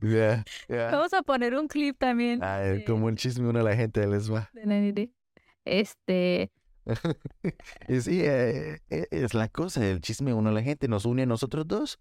Ya. 0.02 0.44
Vamos 0.70 1.14
a 1.14 1.22
poner 1.24 1.56
un 1.56 1.68
clip 1.68 1.98
también. 1.98 2.44
Ah, 2.44 2.60
de- 2.60 2.84
como 2.84 3.10
el 3.10 3.16
chisme 3.16 3.48
une 3.48 3.60
a 3.60 3.64
la 3.64 3.76
gente 3.76 4.06
les 4.08 4.32
va. 4.32 4.50
de. 4.54 5.12
Este, 5.66 6.52
Y 7.90 8.02
sí, 8.02 8.22
eh, 8.24 8.80
eh, 8.90 9.08
es 9.12 9.34
la 9.34 9.48
cosa, 9.48 9.86
el 9.88 10.02
chisme 10.02 10.34
une 10.34 10.50
a 10.50 10.52
la 10.52 10.62
gente, 10.62 10.88
nos 10.88 11.06
une 11.06 11.24
a 11.24 11.26
nosotros 11.26 11.68
dos. 11.68 12.00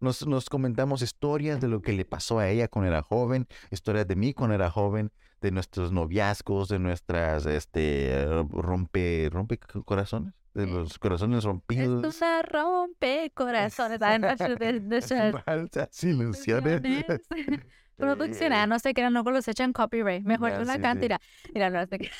Nos, 0.00 0.26
nos 0.26 0.48
comentamos 0.48 1.02
historias 1.02 1.60
de 1.60 1.68
lo 1.68 1.82
que 1.82 1.92
le 1.92 2.04
pasó 2.06 2.38
a 2.38 2.48
ella 2.48 2.68
cuando 2.68 2.88
era 2.90 3.02
joven, 3.02 3.46
historias 3.70 4.06
de 4.06 4.16
mí 4.16 4.32
cuando 4.32 4.54
era 4.54 4.70
joven, 4.70 5.12
de 5.40 5.50
nuestros 5.50 5.90
noviazgos, 5.92 6.68
de 6.68 6.78
nuestras, 6.78 7.46
este, 7.46 8.26
rompe, 8.50 9.28
rompe 9.32 9.58
co- 9.58 9.82
corazones, 9.84 10.34
de 10.54 10.66
los 10.66 10.98
corazones 10.98 11.38
es 11.38 11.44
rompidos. 11.44 12.16
una 12.18 12.42
rompe 12.42 13.30
corazones. 13.34 14.00
Ah, 14.02 14.18
nuestra- 14.18 14.54
de- 14.56 14.80
nuestras 14.80 15.34
Falsas 15.44 16.04
ilusiones. 16.04 16.82
Producción, 17.96 18.52
ah, 18.54 18.66
no 18.66 18.78
sé 18.78 18.94
qué, 18.94 19.08
luego 19.10 19.30
los 19.30 19.46
echan 19.46 19.74
copyright. 19.74 20.24
Mejor 20.24 20.52
yo 20.52 20.64
la 20.64 20.76
sí, 20.76 20.80
canto, 20.80 21.06
sí. 21.06 21.14
mira, 21.52 21.68
no 21.68 21.86
se, 21.86 22.10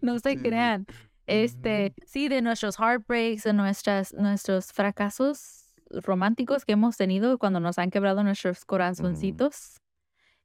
no 0.00 0.18
se 0.20 0.36
crean. 0.40 0.86
Este, 1.26 1.94
sí, 2.06 2.28
de 2.28 2.42
nuestros 2.42 2.76
heartbreaks, 2.78 3.42
de 3.44 3.52
nuestras, 3.52 4.12
nuestros 4.14 4.72
fracasos 4.72 5.72
románticos 5.90 6.64
que 6.64 6.72
hemos 6.72 6.96
tenido 6.96 7.38
cuando 7.38 7.58
nos 7.60 7.78
han 7.78 7.90
quebrado 7.90 8.22
nuestros 8.22 8.64
corazoncitos. 8.64 9.80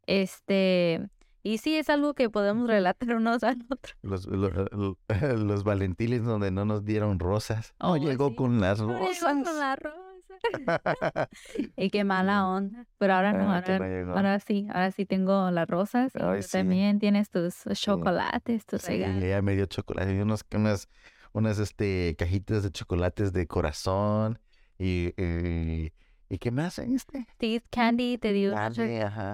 Este, 0.07 1.07
y 1.43 1.57
sí, 1.59 1.75
es 1.77 1.89
algo 1.89 2.13
que 2.13 2.29
podemos 2.29 2.67
relatar 2.67 3.15
unos 3.15 3.43
al 3.43 3.57
otro. 3.69 3.93
Los, 4.01 4.25
lo- 4.27 4.50
lo- 4.50 4.97
los 5.38 5.63
valentines 5.63 6.24
donde 6.24 6.51
no 6.51 6.65
nos 6.65 6.83
dieron 6.85 7.19
rosas. 7.19 7.74
No 7.79 7.91
Oh, 7.93 7.97
llegó 7.97 8.29
sí. 8.29 8.35
con 8.35 8.59
las 8.62 8.79
No 8.81 8.93
llegó 8.93 9.07
rosas. 9.07 9.43
con 9.43 9.59
la 9.59 9.75
rosa. 9.75 10.01
y 11.77 11.89
qué 11.89 12.03
mala 12.03 12.47
onda. 12.47 12.85
Pero 12.97 13.13
ahora 13.13 13.33
no, 13.33 13.51
Ah, 13.51 13.57
ahora, 13.57 13.79
no 13.79 13.85
llegó. 13.85 14.12
ahora 14.13 14.39
sí, 14.39 14.67
ahora 14.69 14.91
sí 14.91 15.05
tengo 15.05 15.50
las 15.51 15.67
rosas. 15.67 16.12
Y 16.15 16.19
Ay, 16.21 16.41
tú 16.41 16.47
sí. 16.47 16.51
también 16.53 17.00
tienes 17.00 17.29
tus 17.29 17.63
chocolates, 17.74 18.65
tus 18.65 18.81
Sí, 18.81 18.93
regalos. 18.93 19.24
ella 19.24 19.41
me 19.41 19.55
dio 19.55 19.65
chocolate, 19.65 20.13
y 20.15 20.19
unos, 20.19 20.45
unas, 20.53 20.88
unas 21.33 21.59
este, 21.59 22.15
cajitas 22.17 22.63
de 22.63 22.71
chocolates 22.71 23.33
de 23.33 23.47
corazón 23.47 24.39
y, 24.77 25.13
y, 25.21 25.91
¿y 26.29 26.38
qué 26.38 26.51
más 26.51 26.79
este? 26.79 27.27
Teeth 27.38 27.65
candy, 27.70 28.17
te 28.17 28.34
dio 28.34 28.53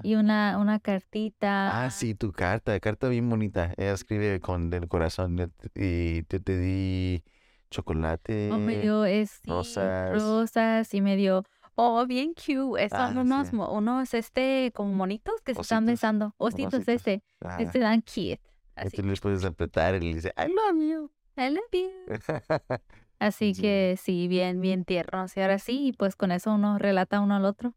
y 0.03 0.15
una, 0.15 0.57
una 0.57 0.79
cartita. 0.79 1.83
Ah, 1.85 1.89
sí, 1.89 2.15
tu 2.15 2.31
carta, 2.31 2.79
carta 2.79 3.07
bien 3.07 3.29
bonita. 3.29 3.73
Ella 3.77 3.93
escribe 3.93 4.39
con 4.39 4.69
del 4.69 4.87
corazón 4.87 5.37
yo 5.37 5.47
y 5.75 6.23
te, 6.23 6.39
te 6.39 6.57
di 6.57 7.23
chocolate. 7.69 8.49
Oh, 8.51 8.57
me 8.57 8.77
dio 8.77 9.05
es, 9.05 9.31
sí, 9.43 9.49
rosas. 9.49 10.11
rosas 10.13 10.93
y 10.93 11.01
me 11.01 11.15
dio, 11.15 11.43
oh, 11.75 12.05
bien 12.05 12.33
cute. 12.33 12.89
Son 12.89 13.17
Ah, 13.17 13.21
unos, 13.21 13.47
sí. 13.47 13.55
unos, 13.55 14.13
este, 14.13 14.71
como 14.75 14.93
monitos 14.93 15.35
que 15.43 15.53
se 15.55 15.61
están 15.61 15.83
Ositos, 15.83 15.93
besando. 15.93 16.35
Ositos, 16.37 16.73
ositos. 16.73 16.95
este, 16.95 17.23
Ajá. 17.41 17.61
este 17.61 17.79
dan 17.79 18.01
cute. 18.01 18.41
Así, 18.75 18.97
tú 18.97 19.03
le 19.03 19.15
puedes 19.15 19.43
apretar 19.45 19.95
y 19.95 19.99
le 19.99 20.13
dices, 20.15 20.33
I 20.37 20.47
love 20.49 20.81
you. 20.81 21.11
I 21.37 21.49
love 21.49 21.71
you. 21.71 21.89
Así 23.21 23.53
Sí. 23.53 23.61
que 23.61 23.97
sí, 24.01 24.27
bien, 24.27 24.61
bien 24.61 24.83
tiernos. 24.83 25.37
Y 25.37 25.41
ahora 25.41 25.59
sí, 25.59 25.93
pues 25.97 26.15
con 26.15 26.31
eso 26.31 26.53
uno 26.53 26.77
relata 26.79 27.21
uno 27.21 27.35
al 27.35 27.45
otro. 27.45 27.73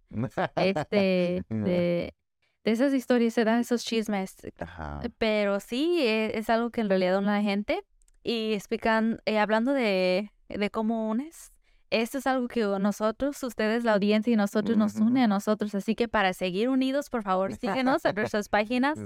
Este, 0.57 1.43
de, 1.51 2.15
de 2.65 2.73
esas 2.73 2.95
historias 2.95 3.35
se 3.35 3.45
dan 3.45 3.61
esos 3.61 3.85
chismes. 3.85 4.37
Ajá. 4.59 5.01
Pero 5.19 5.61
sí, 5.61 5.99
e- 6.01 6.39
es, 6.39 6.49
algo 6.49 6.71
que 6.71 6.81
en 6.81 6.89
realidad 6.89 7.19
une 7.19 7.29
a 7.29 7.33
la 7.37 7.43
gente. 7.43 7.83
Y 8.23 8.55
explican, 8.55 9.21
eh, 9.27 9.39
hablando 9.39 9.73
de, 9.75 10.33
de 10.49 10.71
cómo 10.71 11.11
unes, 11.11 11.53
esto 11.91 12.17
es 12.17 12.27
algo 12.27 12.49
que 12.49 12.63
nosotros, 12.81 13.43
ustedes, 13.43 13.85
la 13.85 13.93
audiencia 13.93 14.33
y 14.33 14.37
nosotros 14.37 14.79
nos 14.79 14.97
une 14.97 15.23
a 15.25 15.29
nosotros. 15.29 15.75
Así 15.75 15.95
que 15.95 16.09
para 16.09 16.33
seguir 16.33 16.71
unidos, 16.71 17.11
por 17.11 17.23
favor, 17.23 17.53
síguenos 17.55 18.03
en 18.07 18.15
nuestras 18.15 18.49
páginas. 18.49 18.99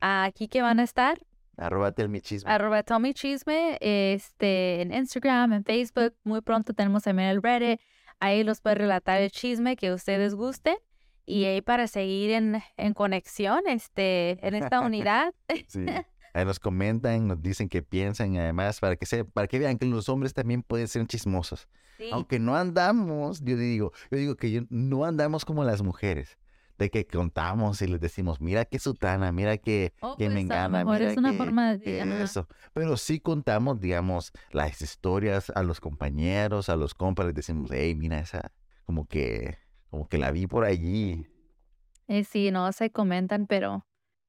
Aquí 0.00 0.48
que 0.48 0.62
van 0.62 0.80
a 0.80 0.82
estar, 0.82 1.20
Arroba 1.56 1.92
mi 2.08 2.20
chisme. 2.20 2.50
arroba 2.50 2.82
Tommy 2.82 3.14
Chisme, 3.14 3.78
este, 3.80 4.82
en 4.82 4.92
Instagram, 4.92 5.52
en 5.54 5.64
Facebook. 5.64 6.14
Muy 6.24 6.40
pronto 6.42 6.74
tenemos 6.74 7.02
también 7.04 7.28
el 7.30 7.42
Reddit. 7.42 7.80
Ahí 8.20 8.44
los 8.44 8.60
puede 8.60 8.76
relatar 8.76 9.20
el 9.20 9.30
chisme 9.30 9.76
que 9.76 9.92
ustedes 9.92 10.34
gusten. 10.34 10.76
Y 11.24 11.44
ahí 11.46 11.60
para 11.60 11.86
seguir 11.88 12.30
en, 12.30 12.62
en 12.76 12.94
conexión, 12.94 13.60
este, 13.66 14.38
en 14.46 14.54
esta 14.54 14.80
unidad. 14.86 15.34
Sí. 15.68 15.84
Ahí 16.34 16.44
nos 16.44 16.60
comentan, 16.60 17.26
nos 17.28 17.40
dicen 17.40 17.66
qué 17.70 17.80
piensan 17.82 18.34
y 18.34 18.38
además 18.38 18.78
para 18.78 18.96
que 18.96 19.06
se, 19.06 19.24
para 19.24 19.46
que 19.48 19.58
vean 19.58 19.78
que 19.78 19.86
los 19.86 20.10
hombres 20.10 20.34
también 20.34 20.62
pueden 20.62 20.86
ser 20.86 21.06
chismosos. 21.06 21.66
Sí. 21.96 22.10
Aunque 22.12 22.38
no 22.38 22.54
andamos, 22.56 23.40
yo 23.42 23.56
digo, 23.56 23.92
yo 24.10 24.18
digo 24.18 24.34
que 24.36 24.50
yo- 24.50 24.60
no 24.68 25.06
andamos 25.06 25.46
como 25.46 25.64
las 25.64 25.80
mujeres, 25.80 26.36
de 26.78 26.90
que 26.90 27.06
contamos 27.06 27.80
y 27.82 27.86
les 27.86 28.00
decimos, 28.00 28.40
mira 28.40 28.64
qué 28.64 28.78
sutana, 28.78 29.32
mira 29.32 29.56
qué, 29.58 29.92
Oh, 30.00 30.16
qué 30.16 30.24
pues, 30.26 30.28
me 30.28 30.34
lo 30.34 30.40
engana, 30.40 30.84
mira 30.84 31.10
es 31.10 31.16
una 31.18 31.32
forma 31.32 31.76
de- 31.76 32.22
eso. 32.22 32.46
Pero 32.72 32.96
sí 32.96 33.20
contamos, 33.20 33.80
digamos, 33.80 34.32
las 34.50 34.82
historias 34.82 35.50
a 35.54 35.62
los 35.62 35.80
compañeros, 35.80 36.68
a 36.68 36.76
los 36.76 36.94
compas, 36.94 37.26
les 37.26 37.34
decimos, 37.34 37.70
hey, 37.72 37.94
mira 37.94 38.18
esa, 38.18 38.52
como 38.84 39.06
que, 39.06 39.56
como 39.90 40.08
que 40.08 40.18
la 40.18 40.30
vi 40.30 40.46
por 40.46 40.64
allí. 40.64 41.26
Eh, 42.08 42.24
sí, 42.24 42.50
no 42.50 42.70
se 42.72 42.90
comentan, 42.90 43.46
pero 43.46 43.84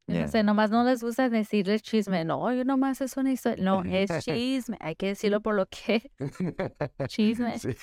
no 0.07 0.27
sé, 0.29 0.41
nomás 0.41 0.71
no 0.71 0.85
les 0.85 1.03
gusta 1.03 1.27
decirles 1.29 1.81
chisme. 1.83 2.23
No, 2.23 2.51
yo 2.53 2.63
nomás 2.63 3.01
es 3.01 3.17
una 3.17 3.31
historia. 3.33 3.61
No, 3.63 3.83
es 3.83 4.09
chisme. 4.25 4.77
Hay 4.79 4.95
que 4.95 5.07
decirlo 5.07 5.41
por 5.41 5.53
lo 5.53 5.65
que 5.67 6.11
chisme. 7.07 7.59
Sí. 7.59 7.73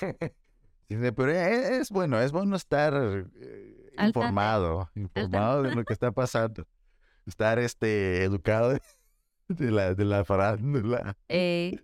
Sí, 0.87 0.95
Pero 0.97 1.31
es, 1.31 1.69
es 1.81 1.89
bueno, 1.91 2.19
es 2.19 2.31
bueno 2.31 2.55
estar 2.55 2.93
eh, 2.95 3.84
Informado, 3.97 4.89
informado 4.95 5.63
de 5.63 5.75
lo 5.75 5.83
que 5.83 5.93
está 5.93 6.11
pasando. 6.11 6.67
Estar 7.25 7.59
este 7.59 8.23
educado 8.23 8.77
de 9.47 9.71
la, 9.71 9.93
de 9.93 10.05
la 10.05 10.25
farándula. 10.25 11.17
Eh, 11.29 11.79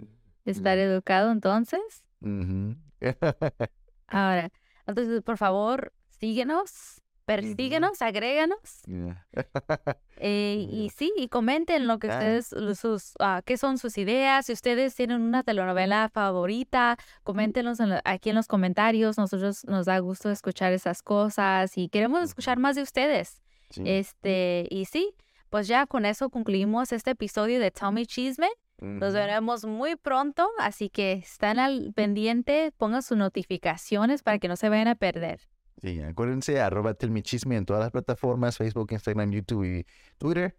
estar 0.46 0.78
educado, 0.78 1.32
entonces. 1.32 2.04
Ahora, 4.08 4.52
entonces, 4.86 5.22
por 5.24 5.38
favor, 5.38 5.94
síguenos, 6.10 7.01
persíguenos, 7.36 8.02
agréganos. 8.02 8.60
Eh, 10.24 10.68
y 10.70 10.90
sí, 10.92 11.12
y 11.18 11.30
comenten 11.30 11.88
lo 11.88 11.98
que 11.98 12.08
ustedes, 12.08 12.54
sus, 12.80 13.14
ah, 13.20 13.42
qué 13.44 13.58
son 13.58 13.80
sus 13.80 13.98
ideas. 13.98 14.46
Si 14.46 14.54
ustedes 14.54 14.94
tienen 14.94 15.20
una 15.20 15.42
telenovela 15.42 16.10
favorita, 16.14 16.96
coméntenos 17.24 17.80
en 17.80 17.90
la- 17.90 18.02
aquí 18.06 18.30
en 18.30 18.36
los 18.36 18.46
comentarios. 18.48 19.18
Nosotros 19.18 19.64
nos 19.66 19.88
da 19.88 19.98
gusto 19.98 20.30
escuchar 20.30 20.74
esas 20.74 21.02
cosas 21.02 21.76
y 21.76 21.90
queremos 21.90 22.22
escuchar 22.24 22.60
más 22.60 22.76
de 22.76 22.84
ustedes. 22.84 23.42
Sí. 23.72 23.82
Este, 23.84 24.68
y 24.70 24.86
sí, 24.86 25.16
pues 25.50 25.68
ya 25.68 25.88
con 25.88 26.06
eso 26.06 26.30
concluimos 26.30 26.92
este 26.92 27.12
episodio 27.12 27.60
de 27.60 27.72
Tommy 27.72 28.06
Chisme. 28.06 28.50
Nos 28.80 29.14
veremos 29.14 29.64
muy 29.66 29.96
pronto, 29.96 30.50
así 30.60 30.90
que 30.90 31.14
están 31.14 31.60
al 31.60 31.94
pendiente, 31.96 32.72
pongan 32.78 33.04
sus 33.04 33.16
notificaciones 33.18 34.24
para 34.24 34.40
que 34.40 34.48
no 34.48 34.56
se 34.56 34.70
vayan 34.70 34.88
a 34.88 34.96
perder. 34.96 35.40
Sí, 35.82 36.00
acuérdense, 36.00 36.60
arroba 36.60 36.94
Tell 36.94 37.10
Me 37.10 37.24
Chisme 37.24 37.56
en 37.58 37.66
todas 37.66 37.82
las 37.82 37.92
plataformas, 37.92 38.58
Facebook, 38.58 38.92
Instagram, 38.92 39.32
YouTube 39.32 39.64
y 39.64 39.86
Twitter. 40.18 40.56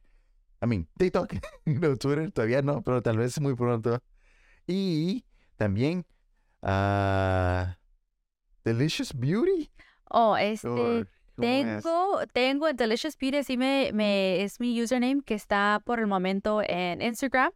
I 0.60 0.66
mean, 0.66 0.88
TikTok. 0.98 1.34
no, 1.66 1.96
Twitter 1.96 2.30
todavía 2.32 2.62
no, 2.62 2.82
pero 2.82 3.02
tal 3.02 3.18
vez 3.18 3.40
muy 3.40 3.54
pronto. 3.54 4.02
Y 4.66 5.24
también, 5.56 6.04
ah, 6.62 7.76
Delicious 8.64 9.12
Beauty. 9.14 9.70
Oh, 10.08 10.36
este, 10.36 10.68
or- 10.68 11.08
¿cómo 11.36 11.48
es? 11.48 11.82
tengo, 11.82 12.20
tengo 12.32 12.68
en 12.68 12.76
Delicious 12.76 13.16
Beauty, 13.16 13.38
así 13.38 13.56
me, 13.56 13.90
me, 13.92 14.42
es 14.42 14.58
mi 14.58 14.80
username 14.82 15.22
que 15.22 15.34
está 15.34 15.80
por 15.84 16.00
el 16.00 16.06
momento 16.08 16.62
en 16.62 17.00
Instagram. 17.00 17.52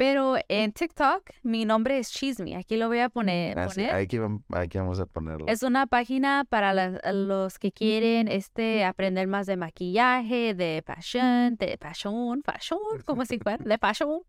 Pero 0.00 0.36
en 0.48 0.72
TikTok, 0.72 1.28
mi 1.42 1.66
nombre 1.66 1.98
es 1.98 2.10
Chisme. 2.10 2.56
Aquí 2.56 2.78
lo 2.78 2.88
voy 2.88 3.00
a 3.00 3.10
poner. 3.10 3.58
Ah, 3.58 3.68
sí, 3.68 3.82
poner. 3.82 3.94
aquí, 3.96 4.16
vam- 4.16 4.42
aquí 4.48 4.78
vamos 4.78 4.98
a 4.98 5.04
ponerlo. 5.04 5.44
Es 5.46 5.62
una 5.62 5.86
página 5.86 6.46
para 6.48 6.72
los 7.12 7.58
que 7.58 7.70
quieren 7.70 8.26
este 8.26 8.82
aprender 8.86 9.26
más 9.26 9.46
de 9.46 9.58
maquillaje, 9.58 10.54
de 10.54 10.82
fashion, 10.86 11.56
de 11.56 11.76
fashion, 11.78 12.42
fashion, 12.42 12.78
como 13.04 13.26
si 13.26 13.38
fuera 13.40 13.62
de 13.62 13.76
fashion. 13.76 14.22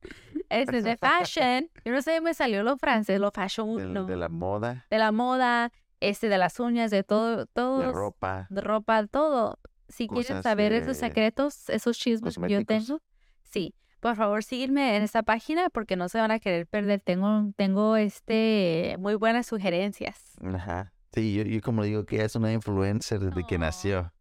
Este 0.50 0.82
de 0.82 0.98
fashion. 0.98 1.70
Yo 1.86 1.94
no 1.94 2.02
sé, 2.02 2.20
me 2.20 2.34
salió 2.34 2.64
lo 2.64 2.76
francés, 2.76 3.18
lo 3.22 3.32
fashion, 3.32 3.78
Del- 3.78 3.94
no. 3.94 4.04
de 4.08 4.18
la 4.18 4.28
moda, 4.28 4.86
de 4.90 4.98
la 4.98 5.14
moda, 5.14 5.72
este 6.02 6.28
de 6.28 6.38
las 6.38 6.60
uñas, 6.60 6.92
de 6.92 7.04
todo, 7.06 7.46
todo, 7.46 7.80
de 7.80 7.92
ropa. 7.94 8.46
de 8.50 8.60
ropa, 8.60 9.08
todo. 9.08 9.58
Si 9.88 10.10
quieren 10.10 10.44
saber 10.44 10.74
esos 10.74 10.98
secretos, 10.98 11.70
esos 11.70 11.98
chismes 11.98 12.38
que 12.38 12.50
yo 12.50 12.66
tengo, 12.66 13.00
sí. 13.46 13.74
Por 14.02 14.16
favor, 14.16 14.44
sígueme 14.44 14.98
en 14.98 15.04
esta 15.04 15.24
página 15.24 15.70
porque 15.70 15.96
no 15.96 16.10
se 16.10 16.20
van 16.20 16.32
a 16.32 16.40
querer 16.40 16.68
perder. 16.68 17.00
Tengo, 17.00 17.54
tengo 17.56 17.96
este 17.96 18.96
muy 19.00 19.16
buenas 19.16 19.46
sugerencias. 19.48 20.34
Ajá. 20.44 20.92
Sí, 21.14 21.34
yo, 21.36 21.44
yo 21.44 21.62
como 21.62 21.84
digo 21.84 22.06
que 22.06 22.16
ella 22.18 22.26
es 22.26 22.36
una 22.36 22.52
influencer 22.52 23.20
desde 23.20 23.46
que 23.46 23.56
Oh. 23.56 23.60
nació. 23.60 24.12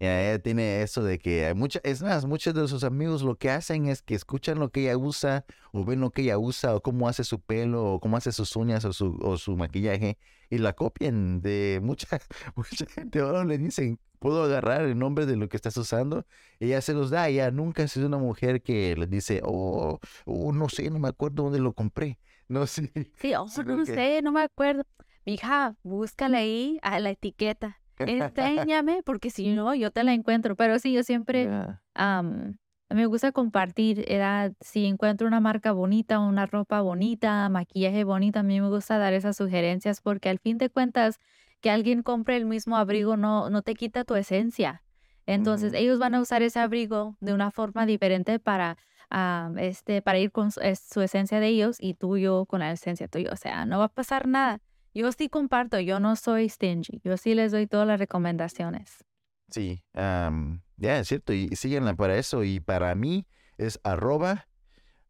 Y 0.00 0.06
ella 0.06 0.38
tiene 0.40 0.82
eso 0.82 1.04
de 1.04 1.18
que 1.20 1.46
hay 1.46 1.54
mucha, 1.54 1.78
es 1.84 2.02
más, 2.02 2.24
muchos 2.24 2.54
de 2.54 2.66
sus 2.66 2.82
amigos 2.82 3.22
lo 3.22 3.36
que 3.36 3.50
hacen 3.50 3.86
es 3.86 4.02
que 4.02 4.14
escuchan 4.16 4.58
lo 4.58 4.70
que 4.70 4.80
ella 4.80 4.96
usa, 4.96 5.44
o 5.72 5.84
ven 5.84 6.00
lo 6.00 6.10
que 6.10 6.22
ella 6.22 6.38
usa, 6.38 6.74
o 6.74 6.80
cómo 6.82 7.08
hace 7.08 7.22
su 7.22 7.40
pelo, 7.40 7.84
o 7.84 8.00
cómo 8.00 8.16
hace 8.16 8.32
sus 8.32 8.56
uñas, 8.56 8.84
o 8.84 8.92
su, 8.92 9.16
o 9.22 9.36
su 9.36 9.56
maquillaje, 9.56 10.18
y 10.50 10.58
la 10.58 10.72
copian 10.72 11.40
de 11.40 11.78
mucha, 11.84 12.08
mucha 12.56 12.84
gente. 12.86 13.20
Ahora 13.20 13.44
le 13.44 13.58
dicen, 13.58 14.00
puedo 14.22 14.44
agarrar 14.44 14.82
el 14.82 14.98
nombre 14.98 15.26
de 15.26 15.36
lo 15.36 15.48
que 15.48 15.56
estás 15.56 15.76
usando, 15.76 16.24
ella 16.60 16.80
se 16.80 16.94
los 16.94 17.10
da. 17.10 17.28
Ella 17.28 17.50
nunca 17.50 17.82
ha 17.82 17.88
sido 17.88 18.06
una 18.06 18.18
mujer 18.18 18.62
que 18.62 18.94
les 18.96 19.10
dice, 19.10 19.40
oh, 19.44 19.98
oh, 20.24 20.52
no 20.52 20.68
sé, 20.68 20.90
no 20.90 20.98
me 20.98 21.08
acuerdo 21.08 21.44
dónde 21.44 21.58
lo 21.58 21.72
compré. 21.74 22.18
No 22.48 22.66
sé. 22.66 22.92
Sí, 23.18 23.32
oh, 23.34 23.46
no 23.64 23.78
que- 23.84 23.94
sé, 23.94 24.20
no 24.22 24.30
me 24.32 24.42
acuerdo. 24.42 24.82
Mija, 25.24 25.74
búscale 25.82 26.36
ahí 26.36 26.78
a 26.82 27.00
la 27.00 27.10
etiqueta. 27.10 27.80
Enséñame, 27.98 29.02
porque 29.04 29.30
si 29.30 29.54
no, 29.54 29.74
yo 29.74 29.90
te 29.90 30.04
la 30.04 30.12
encuentro. 30.12 30.54
Pero 30.56 30.78
sí, 30.78 30.92
yo 30.92 31.02
siempre 31.02 31.44
Ya. 31.46 31.82
am, 31.94 32.58
me 32.90 33.06
gusta 33.06 33.32
compartir. 33.32 34.04
Era, 34.08 34.52
si 34.60 34.84
encuentro 34.86 35.26
una 35.26 35.40
marca 35.40 35.72
bonita, 35.72 36.18
una 36.18 36.44
ropa 36.46 36.80
bonita, 36.82 37.48
maquillaje 37.48 38.04
bonita, 38.04 38.40
a 38.40 38.42
mí 38.42 38.60
me 38.60 38.68
gusta 38.68 38.98
dar 38.98 39.14
esas 39.14 39.36
sugerencias 39.36 40.00
porque 40.02 40.28
al 40.28 40.38
fin 40.38 40.58
de 40.58 40.68
cuentas, 40.68 41.18
que 41.62 41.70
alguien 41.70 42.02
compre 42.02 42.36
el 42.36 42.44
mismo 42.44 42.76
abrigo 42.76 43.16
no, 43.16 43.48
no 43.48 43.62
te 43.62 43.74
quita 43.74 44.04
tu 44.04 44.14
esencia. 44.16 44.82
Entonces, 45.24 45.72
ellos 45.72 45.98
van 45.98 46.14
a 46.16 46.20
usar 46.20 46.42
ese 46.42 46.58
abrigo 46.58 47.16
de 47.20 47.32
una 47.32 47.50
forma 47.52 47.86
diferente 47.86 48.38
para, 48.40 48.76
am, 49.08 49.56
este, 49.58 50.02
para 50.02 50.18
ir 50.18 50.32
con 50.32 50.50
su, 50.50 50.60
es- 50.60 50.80
su 50.80 51.00
esencia 51.00 51.38
de 51.40 51.46
ellos 51.46 51.76
y 51.80 51.94
tuyo 51.94 52.44
con 52.46 52.58
la 52.60 52.72
esencia 52.72 53.06
tuya. 53.08 53.30
O 53.32 53.36
sea, 53.36 53.64
no 53.64 53.78
va 53.78 53.84
a 53.84 53.88
pasar 53.88 54.26
nada. 54.26 54.60
yo 54.94 55.10
sí 55.12 55.28
comparto, 55.30 55.80
yo 55.80 56.00
no 56.00 56.16
soy 56.16 56.48
stingy, 56.50 57.00
yo 57.02 57.16
sí 57.16 57.34
les 57.34 57.50
doy 57.52 57.66
todas 57.66 57.86
las 57.86 57.98
recomendaciones. 57.98 59.04
Sí, 59.48 59.82
am, 59.94 60.60
ya 60.76 60.98
es 60.98 61.08
cierto, 61.08 61.32
y 61.32 61.48
síganla 61.56 61.94
para 61.94 62.16
eso. 62.18 62.42
Y 62.44 62.60
para 62.60 62.94
mí 62.94 63.26
es 63.56 63.78
arroba 63.84 64.48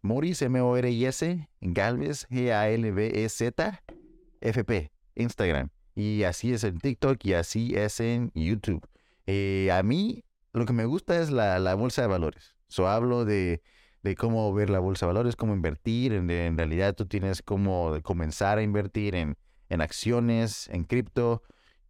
Moris, 0.03 0.43
M-O-R-I-S, 0.43 1.49
Galvez, 1.61 2.27
G-A-L-V-E-Z, 2.29 3.83
F-P, 4.41 4.91
Instagram. 5.15 5.71
Y 5.95 6.23
así 6.25 6.53
es 6.53 6.65
en 6.65 6.79
TikTok 6.79 7.25
y 7.25 7.35
así 7.35 7.75
es 7.77 8.01
en 8.01 8.31
YouTube. 8.35 8.87
Eh, 9.27 9.71
a 9.73 9.83
mí 9.83 10.25
lo 10.53 10.67
que 10.67 10.73
me 10.73 10.85
gusta 10.85 11.21
es 11.21 11.31
la, 11.31 11.59
la 11.59 11.75
bolsa 11.75 12.03
de 12.03 12.09
valores. 12.09 12.55
So, 12.69 12.89
hablo 12.89 13.25
de, 13.25 13.63
de 14.03 14.15
cómo 14.17 14.53
ver 14.55 14.71
la 14.71 14.79
bolsa 14.79 15.07
de 15.07 15.13
valores, 15.13 15.37
cómo 15.37 15.55
invertir. 15.55 16.13
En, 16.13 16.57
realidad 16.57 16.95
tú 16.95 17.07
tienes 17.07 17.43
cómo 17.43 17.97
comenzar 18.03 18.59
a 18.59 18.63
invertir 18.63 19.15
en, 19.15 19.37
en 19.69 19.81
acciones, 19.81 20.69
en 20.69 20.85
cripto 20.85 21.43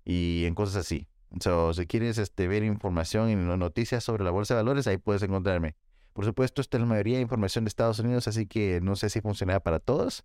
y 0.05 0.45
en 0.47 0.55
cosas 0.55 0.77
así. 0.77 1.09
So, 1.41 1.73
si 1.73 1.87
quieres 1.87 2.19
este, 2.19 2.49
ver 2.49 2.63
información 2.65 3.31
y 3.31 3.37
no- 3.37 3.57
noticias 3.57 4.05
sobre 4.05 4.25
la 4.25 4.31
bolsa 4.31 4.55
de 4.55 4.63
valores, 4.63 4.87
ahí 4.87 4.99
puedes 4.99 5.23
encontrarme. 5.23 5.77
Por 6.13 6.25
supuesto, 6.27 6.61
esta 6.61 6.77
es 6.77 6.83
la 6.83 6.87
mayoría 6.87 7.17
de 7.17 7.23
información 7.23 7.65
de 7.65 7.69
Estados 7.69 7.99
Unidos, 7.99 8.29
así 8.29 8.47
que 8.47 8.81
no 8.83 8.97
sé 8.97 9.09
si 9.09 9.21
funcionará 9.21 9.61
para 9.61 9.79
todos. 9.79 10.25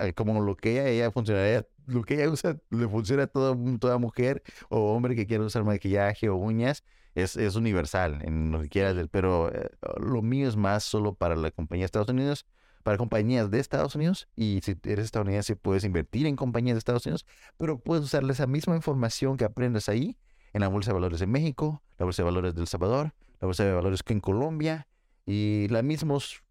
Eh, 0.00 0.12
Como 0.14 0.40
lo 0.40 0.56
que 0.56 0.72
ella, 0.72 0.88
ella 0.88 1.10
funcionaría, 1.10 1.66
lo 1.86 2.02
que 2.04 2.14
ella 2.14 2.30
usa 2.30 2.56
le 2.70 2.88
funciona 2.88 3.24
a 3.24 3.26
todo, 3.26 3.56
toda 3.78 3.98
mujer 3.98 4.42
o 4.68 4.94
hombre 4.94 5.16
que 5.16 5.26
quiera 5.26 5.44
usar 5.44 5.64
maquillaje 5.64 6.28
o 6.28 6.36
uñas, 6.36 6.84
es, 7.14 7.36
es 7.36 7.56
universal 7.56 8.20
en 8.22 8.52
lo 8.52 8.60
que 8.62 8.68
quieras, 8.68 8.96
del- 8.96 9.08
pero 9.08 9.52
eh, 9.52 9.70
lo 10.00 10.22
mío 10.22 10.48
es 10.48 10.56
más 10.56 10.84
solo 10.84 11.14
para 11.14 11.36
la 11.36 11.50
compañía 11.50 11.82
de 11.82 11.86
Estados 11.86 12.08
Unidos, 12.08 12.46
para 12.82 12.96
compañías 12.96 13.50
de 13.50 13.60
Estados 13.60 13.94
Unidos, 13.94 14.28
y 14.34 14.60
si 14.62 14.76
eres 14.84 15.04
estadounidense 15.04 15.54
puedes 15.56 15.84
invertir 15.84 16.26
en 16.26 16.36
compañías 16.36 16.74
de 16.76 16.78
Estados 16.78 17.04
Unidos, 17.06 17.26
pero 17.58 17.78
puedes 17.78 18.04
usar 18.04 18.24
esa 18.30 18.46
misma 18.46 18.76
información 18.76 19.36
que 19.36 19.44
aprendes 19.44 19.88
ahí 19.88 20.16
en 20.52 20.60
la 20.62 20.68
Bolsa 20.68 20.90
de 20.90 20.94
Valores 20.94 21.20
de 21.20 21.26
México, 21.26 21.82
la 21.98 22.04
Bolsa 22.06 22.22
de 22.22 22.24
Valores 22.24 22.54
de 22.54 22.60
El 22.62 22.66
Salvador, 22.66 23.12
la 23.40 23.46
Bolsa 23.46 23.64
de 23.64 23.72
Valores 23.72 24.00
en 24.06 24.20
Colombia, 24.20 24.88
y 25.26 25.68
las 25.68 25.84
mismas 25.84 26.42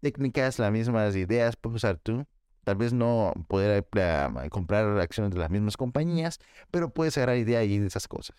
técnicas, 0.00 0.58
las 0.58 0.72
mismas 0.72 1.14
ideas 1.14 1.56
puedes 1.56 1.76
usar 1.76 1.98
tú. 1.98 2.26
Tal 2.66 2.74
vez 2.74 2.92
no 2.92 3.32
poder 3.46 3.86
eh, 3.94 4.48
comprar 4.50 4.98
acciones 4.98 5.32
de 5.32 5.38
las 5.38 5.50
mismas 5.50 5.76
compañías, 5.76 6.40
pero 6.72 6.90
puedes 6.92 7.16
agarrar 7.16 7.36
idea 7.36 7.60
ahí 7.60 7.78
de 7.78 7.86
esas 7.86 8.08
cosas. 8.08 8.34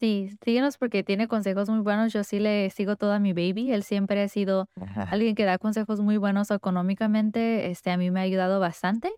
Sí, 0.00 0.30
síguenos 0.42 0.78
porque 0.78 1.02
tiene 1.04 1.28
consejos 1.28 1.68
muy 1.68 1.80
buenos. 1.80 2.10
Yo 2.14 2.24
sí 2.24 2.38
le 2.40 2.70
sigo 2.70 2.96
todo 2.96 3.12
a 3.12 3.18
mi 3.18 3.34
baby. 3.34 3.70
Él 3.70 3.82
siempre 3.82 4.22
ha 4.22 4.28
sido 4.28 4.66
alguien 5.10 5.34
que 5.34 5.44
da 5.44 5.58
consejos 5.58 6.00
muy 6.00 6.16
buenos 6.16 6.50
económicamente. 6.50 7.70
Este, 7.70 7.90
a 7.90 7.98
mí 7.98 8.10
me 8.10 8.20
ha 8.20 8.22
ayudado 8.22 8.58
bastante. 8.60 9.12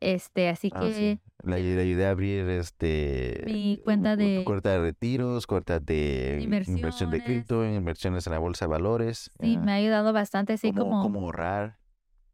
Este, 0.00 0.48
así 0.48 0.70
Ah, 0.72 0.80
que 0.80 0.94
sí. 0.94 1.20
Ayudé- 1.44 1.74
le 1.76 1.82
ayudé 1.82 2.06
a 2.06 2.10
abrir 2.12 2.48
este 2.48 3.42
Mi 3.44 3.78
cuenta 3.84 4.14
cu- 4.16 4.22
de- 4.22 4.42
cuenta 4.46 4.70
de 4.70 4.78
retiros, 4.80 5.46
cuenta 5.46 5.80
de 5.80 6.38
inversión 6.40 7.10
de 7.10 7.20
cripto, 7.22 7.62
inversiones 7.62 8.26
en 8.26 8.32
la 8.32 8.38
bolsa 8.38 8.64
de 8.64 8.70
valores. 8.70 9.30
sí, 9.38 9.56
ah, 9.58 9.60
me 9.62 9.72
ha 9.72 9.74
ayudado 9.74 10.14
bastante, 10.14 10.54
así 10.54 10.72
cómo, 10.72 10.84
como, 10.84 11.02
cómo 11.02 11.20
ahorrar. 11.26 11.76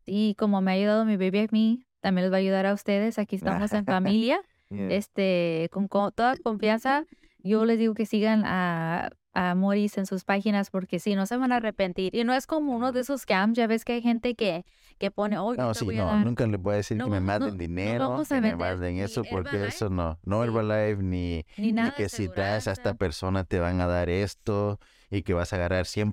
Sí, 0.06 0.34
como 0.38 0.60
me 0.60 0.70
ha 0.72 0.74
ayudado 0.74 1.04
mi 1.04 1.16
baby 1.16 1.40
a 1.40 1.46
mí, 1.50 1.86
también 2.00 2.24
les 2.24 2.32
va 2.32 2.36
a 2.36 2.40
ayudar 2.40 2.66
a 2.66 2.72
ustedes. 2.74 3.18
Aquí 3.18 3.36
estamos 3.66 3.72
en 3.72 3.84
familia. 3.84 4.40
Yeah. 4.72 4.88
este, 4.94 5.68
con, 5.72 5.88
co- 5.88 6.12
toda 6.12 6.36
confianza, 6.36 7.04
yo 7.38 7.64
les 7.64 7.76
digo 7.80 7.92
que 7.94 8.06
sigan 8.06 8.44
a, 8.46 9.10
a 9.34 9.54
Morris 9.56 9.98
en 9.98 10.06
sus 10.06 10.22
páginas 10.22 10.70
porque 10.70 11.00
si 11.00 11.16
no 11.16 11.26
se 11.26 11.36
van 11.36 11.50
a 11.50 11.56
arrepentir. 11.56 12.14
Y 12.14 12.22
no 12.22 12.32
es 12.34 12.46
como 12.46 12.76
uno 12.76 12.92
de 12.92 13.00
esos 13.00 13.22
scams, 13.22 13.56
ya 13.58 13.66
ves 13.66 13.84
que 13.84 13.94
hay 13.94 14.02
gente 14.02 14.36
que, 14.36 14.64
que 14.98 15.10
pone, 15.10 15.38
oh, 15.38 15.54
No, 15.54 15.74
sí, 15.74 15.86
no, 15.86 16.06
dar". 16.06 16.24
nunca 16.24 16.46
le 16.46 16.56
voy 16.56 16.74
a 16.74 16.76
decir 16.76 16.98
No 16.98 17.06
que 17.06 17.10
me 17.10 17.16
no- 17.16 17.24
no 17.50 17.56
dinero, 17.58 18.14
a 18.14 18.24
que 18.24 18.40
me 18.40 18.52
ni 18.92 19.00
eso, 19.00 19.24
porque 19.24 19.56
Herbalife, 19.56 19.68
eso 19.76 19.90
no, 19.90 20.20
no 20.24 20.40
sí. 20.40 20.46
Herbalife 20.48 21.02
ni, 21.02 21.44
Ni 21.56 21.66
ni 21.66 21.72
nada 21.72 21.90
de 21.90 21.96
que 21.96 22.08
si 22.08 22.28
traes 22.28 22.68
a 22.68 22.72
esta 22.72 22.94
persona 22.94 23.42
te 23.42 23.58
van 23.58 23.80
a 23.80 23.88
dar 23.88 24.08
esto 24.08 24.78
y 25.10 25.22
que 25.22 25.34
vas 25.34 25.52
a 25.52 25.56
agarrar 25.56 25.86
100%, 25.86 26.12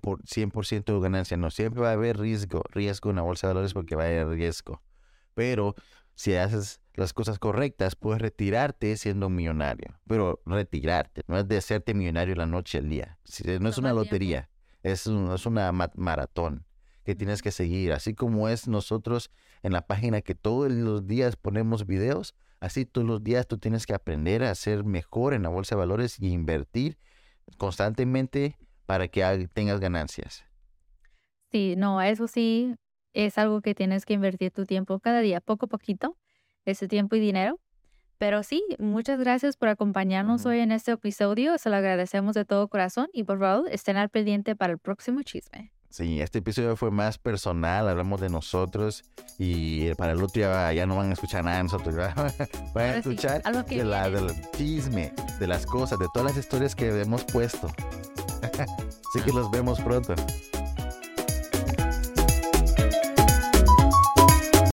por, 0.52 0.66
100 0.66 0.84
de 0.86 1.00
ganancia. 1.00 1.38
No, 1.38 1.52
siempre 1.52 1.82
va 1.82 1.90
a 1.90 1.94
haber 1.94 2.18
riesgo, 2.18 2.64
riesgo 2.72 3.12
en 3.12 3.18
la 3.18 3.22
bolsa 3.22 3.48
de 3.48 3.54
valores 3.54 3.74
porque 3.74 3.96
va 3.96 4.04
a 4.04 4.08
haber 4.08 4.28
riesgo. 4.30 4.82
Pero 5.36 5.76
si 6.16 6.34
haces 6.34 6.82
las 6.96 7.14
cosas 7.14 7.38
correctas, 7.38 7.96
puedes 7.96 8.20
retirarte 8.22 8.98
siendo 8.98 9.30
millonario. 9.30 10.00
Pero 10.08 10.42
retirarte, 10.48 11.22
no 11.28 11.38
es 11.38 11.48
de 11.48 11.58
hacerte 11.58 11.94
millonario 11.94 12.34
la 12.36 12.48
noche 12.48 12.80
al 12.80 12.90
día. 12.90 13.20
Si- 13.24 13.44
No 13.60 13.70
es 13.70 13.78
una 13.78 13.94
lotería, 13.94 14.50
es, 14.82 15.06
un- 15.06 15.32
es 15.32 15.46
una 15.46 15.72
ma- 15.72 15.92
maratón 15.96 16.66
que 17.04 17.14
tienes 17.14 17.42
que 17.44 17.52
seguir. 17.52 17.94
Así 17.94 18.16
como 18.16 18.50
es 18.50 18.68
nosotros 18.68 19.30
en 19.62 19.74
la 19.74 19.86
página 19.86 20.22
que 20.22 20.34
todos 20.34 20.72
los 20.72 21.06
días 21.06 21.36
ponemos 21.36 21.86
videos, 21.86 22.34
así 22.60 22.86
todos 22.86 23.06
los 23.08 23.24
días 23.24 23.48
tú 23.48 23.60
tienes 23.60 23.86
que 23.86 23.94
aprender 23.94 24.44
a 24.44 24.56
ser 24.56 24.84
mejor 24.84 25.36
en 25.36 25.44
la 25.44 25.50
bolsa 25.50 25.76
de 25.76 25.80
valores 25.82 26.20
y 26.20 26.30
invertir 26.32 26.98
constantemente 27.58 28.58
para 28.88 29.08
que 29.08 29.48
tengas 29.54 29.80
ganancias. 29.80 30.44
Sí, 31.52 31.76
no, 31.78 32.02
eso 32.02 32.28
sí 32.28 32.76
es 33.14 33.38
algo 33.38 33.62
que 33.62 33.76
tienes 33.76 34.06
que 34.06 34.14
invertir 34.14 34.52
tu 34.52 34.66
tiempo 34.66 35.00
cada 35.00 35.20
día, 35.20 35.42
poco 35.42 35.68
a 35.68 35.70
poquito, 35.70 36.18
ese 36.66 36.88
tiempo 36.88 37.16
y 37.16 37.20
dinero. 37.20 37.60
Pero 38.18 38.42
sí, 38.42 38.64
muchas 38.80 39.20
gracias 39.20 39.58
por 39.58 39.70
acompañarnos 39.70 40.46
hoy 40.48 40.60
en 40.60 40.72
este 40.72 40.92
episodio. 40.92 41.58
Se 41.60 41.70
lo 41.70 41.76
agradecemos 41.76 42.34
de 42.34 42.46
todo 42.46 42.68
corazón 42.68 43.10
y 43.14 43.24
por 43.24 43.40
favor 43.40 43.70
estén 43.70 43.96
al 43.98 44.10
pendiente 44.10 44.56
para 44.56 44.74
el 44.74 44.80
próximo 44.80 45.22
chisme. 45.22 45.72
Sí, 45.90 46.20
este 46.20 46.40
episodio 46.40 46.76
fue 46.76 46.92
más 46.92 47.18
personal, 47.18 47.88
hablamos 47.88 48.20
de 48.20 48.30
nosotros 48.30 49.04
y 49.38 49.94
para 49.96 50.12
el 50.12 50.22
otro 50.22 50.42
ya, 50.42 50.74
ya 50.74 50.86
no 50.86 50.98
van 50.98 51.12
a 51.12 51.14
escuchar 51.14 51.46
nada 51.46 51.58
de 51.58 51.64
nosotros, 51.64 51.96
¿verdad? 51.96 52.34
van 52.74 52.86
a 52.86 52.94
sí, 52.94 53.00
escuchar 53.00 53.42
lo 53.54 53.66
que 53.66 53.78
de 53.78 53.86
la, 53.86 54.10
del 54.10 54.30
chisme, 54.52 55.14
de 55.40 55.48
las 55.48 55.66
cosas, 55.66 55.98
de 55.98 56.08
todas 56.14 56.36
las 56.36 56.38
historias 56.38 56.76
que 56.76 56.90
hemos 57.02 57.24
puesto. 57.24 57.72
Así 58.54 59.22
que 59.24 59.32
los 59.32 59.50
vemos 59.52 59.80
pronto. 59.82 60.16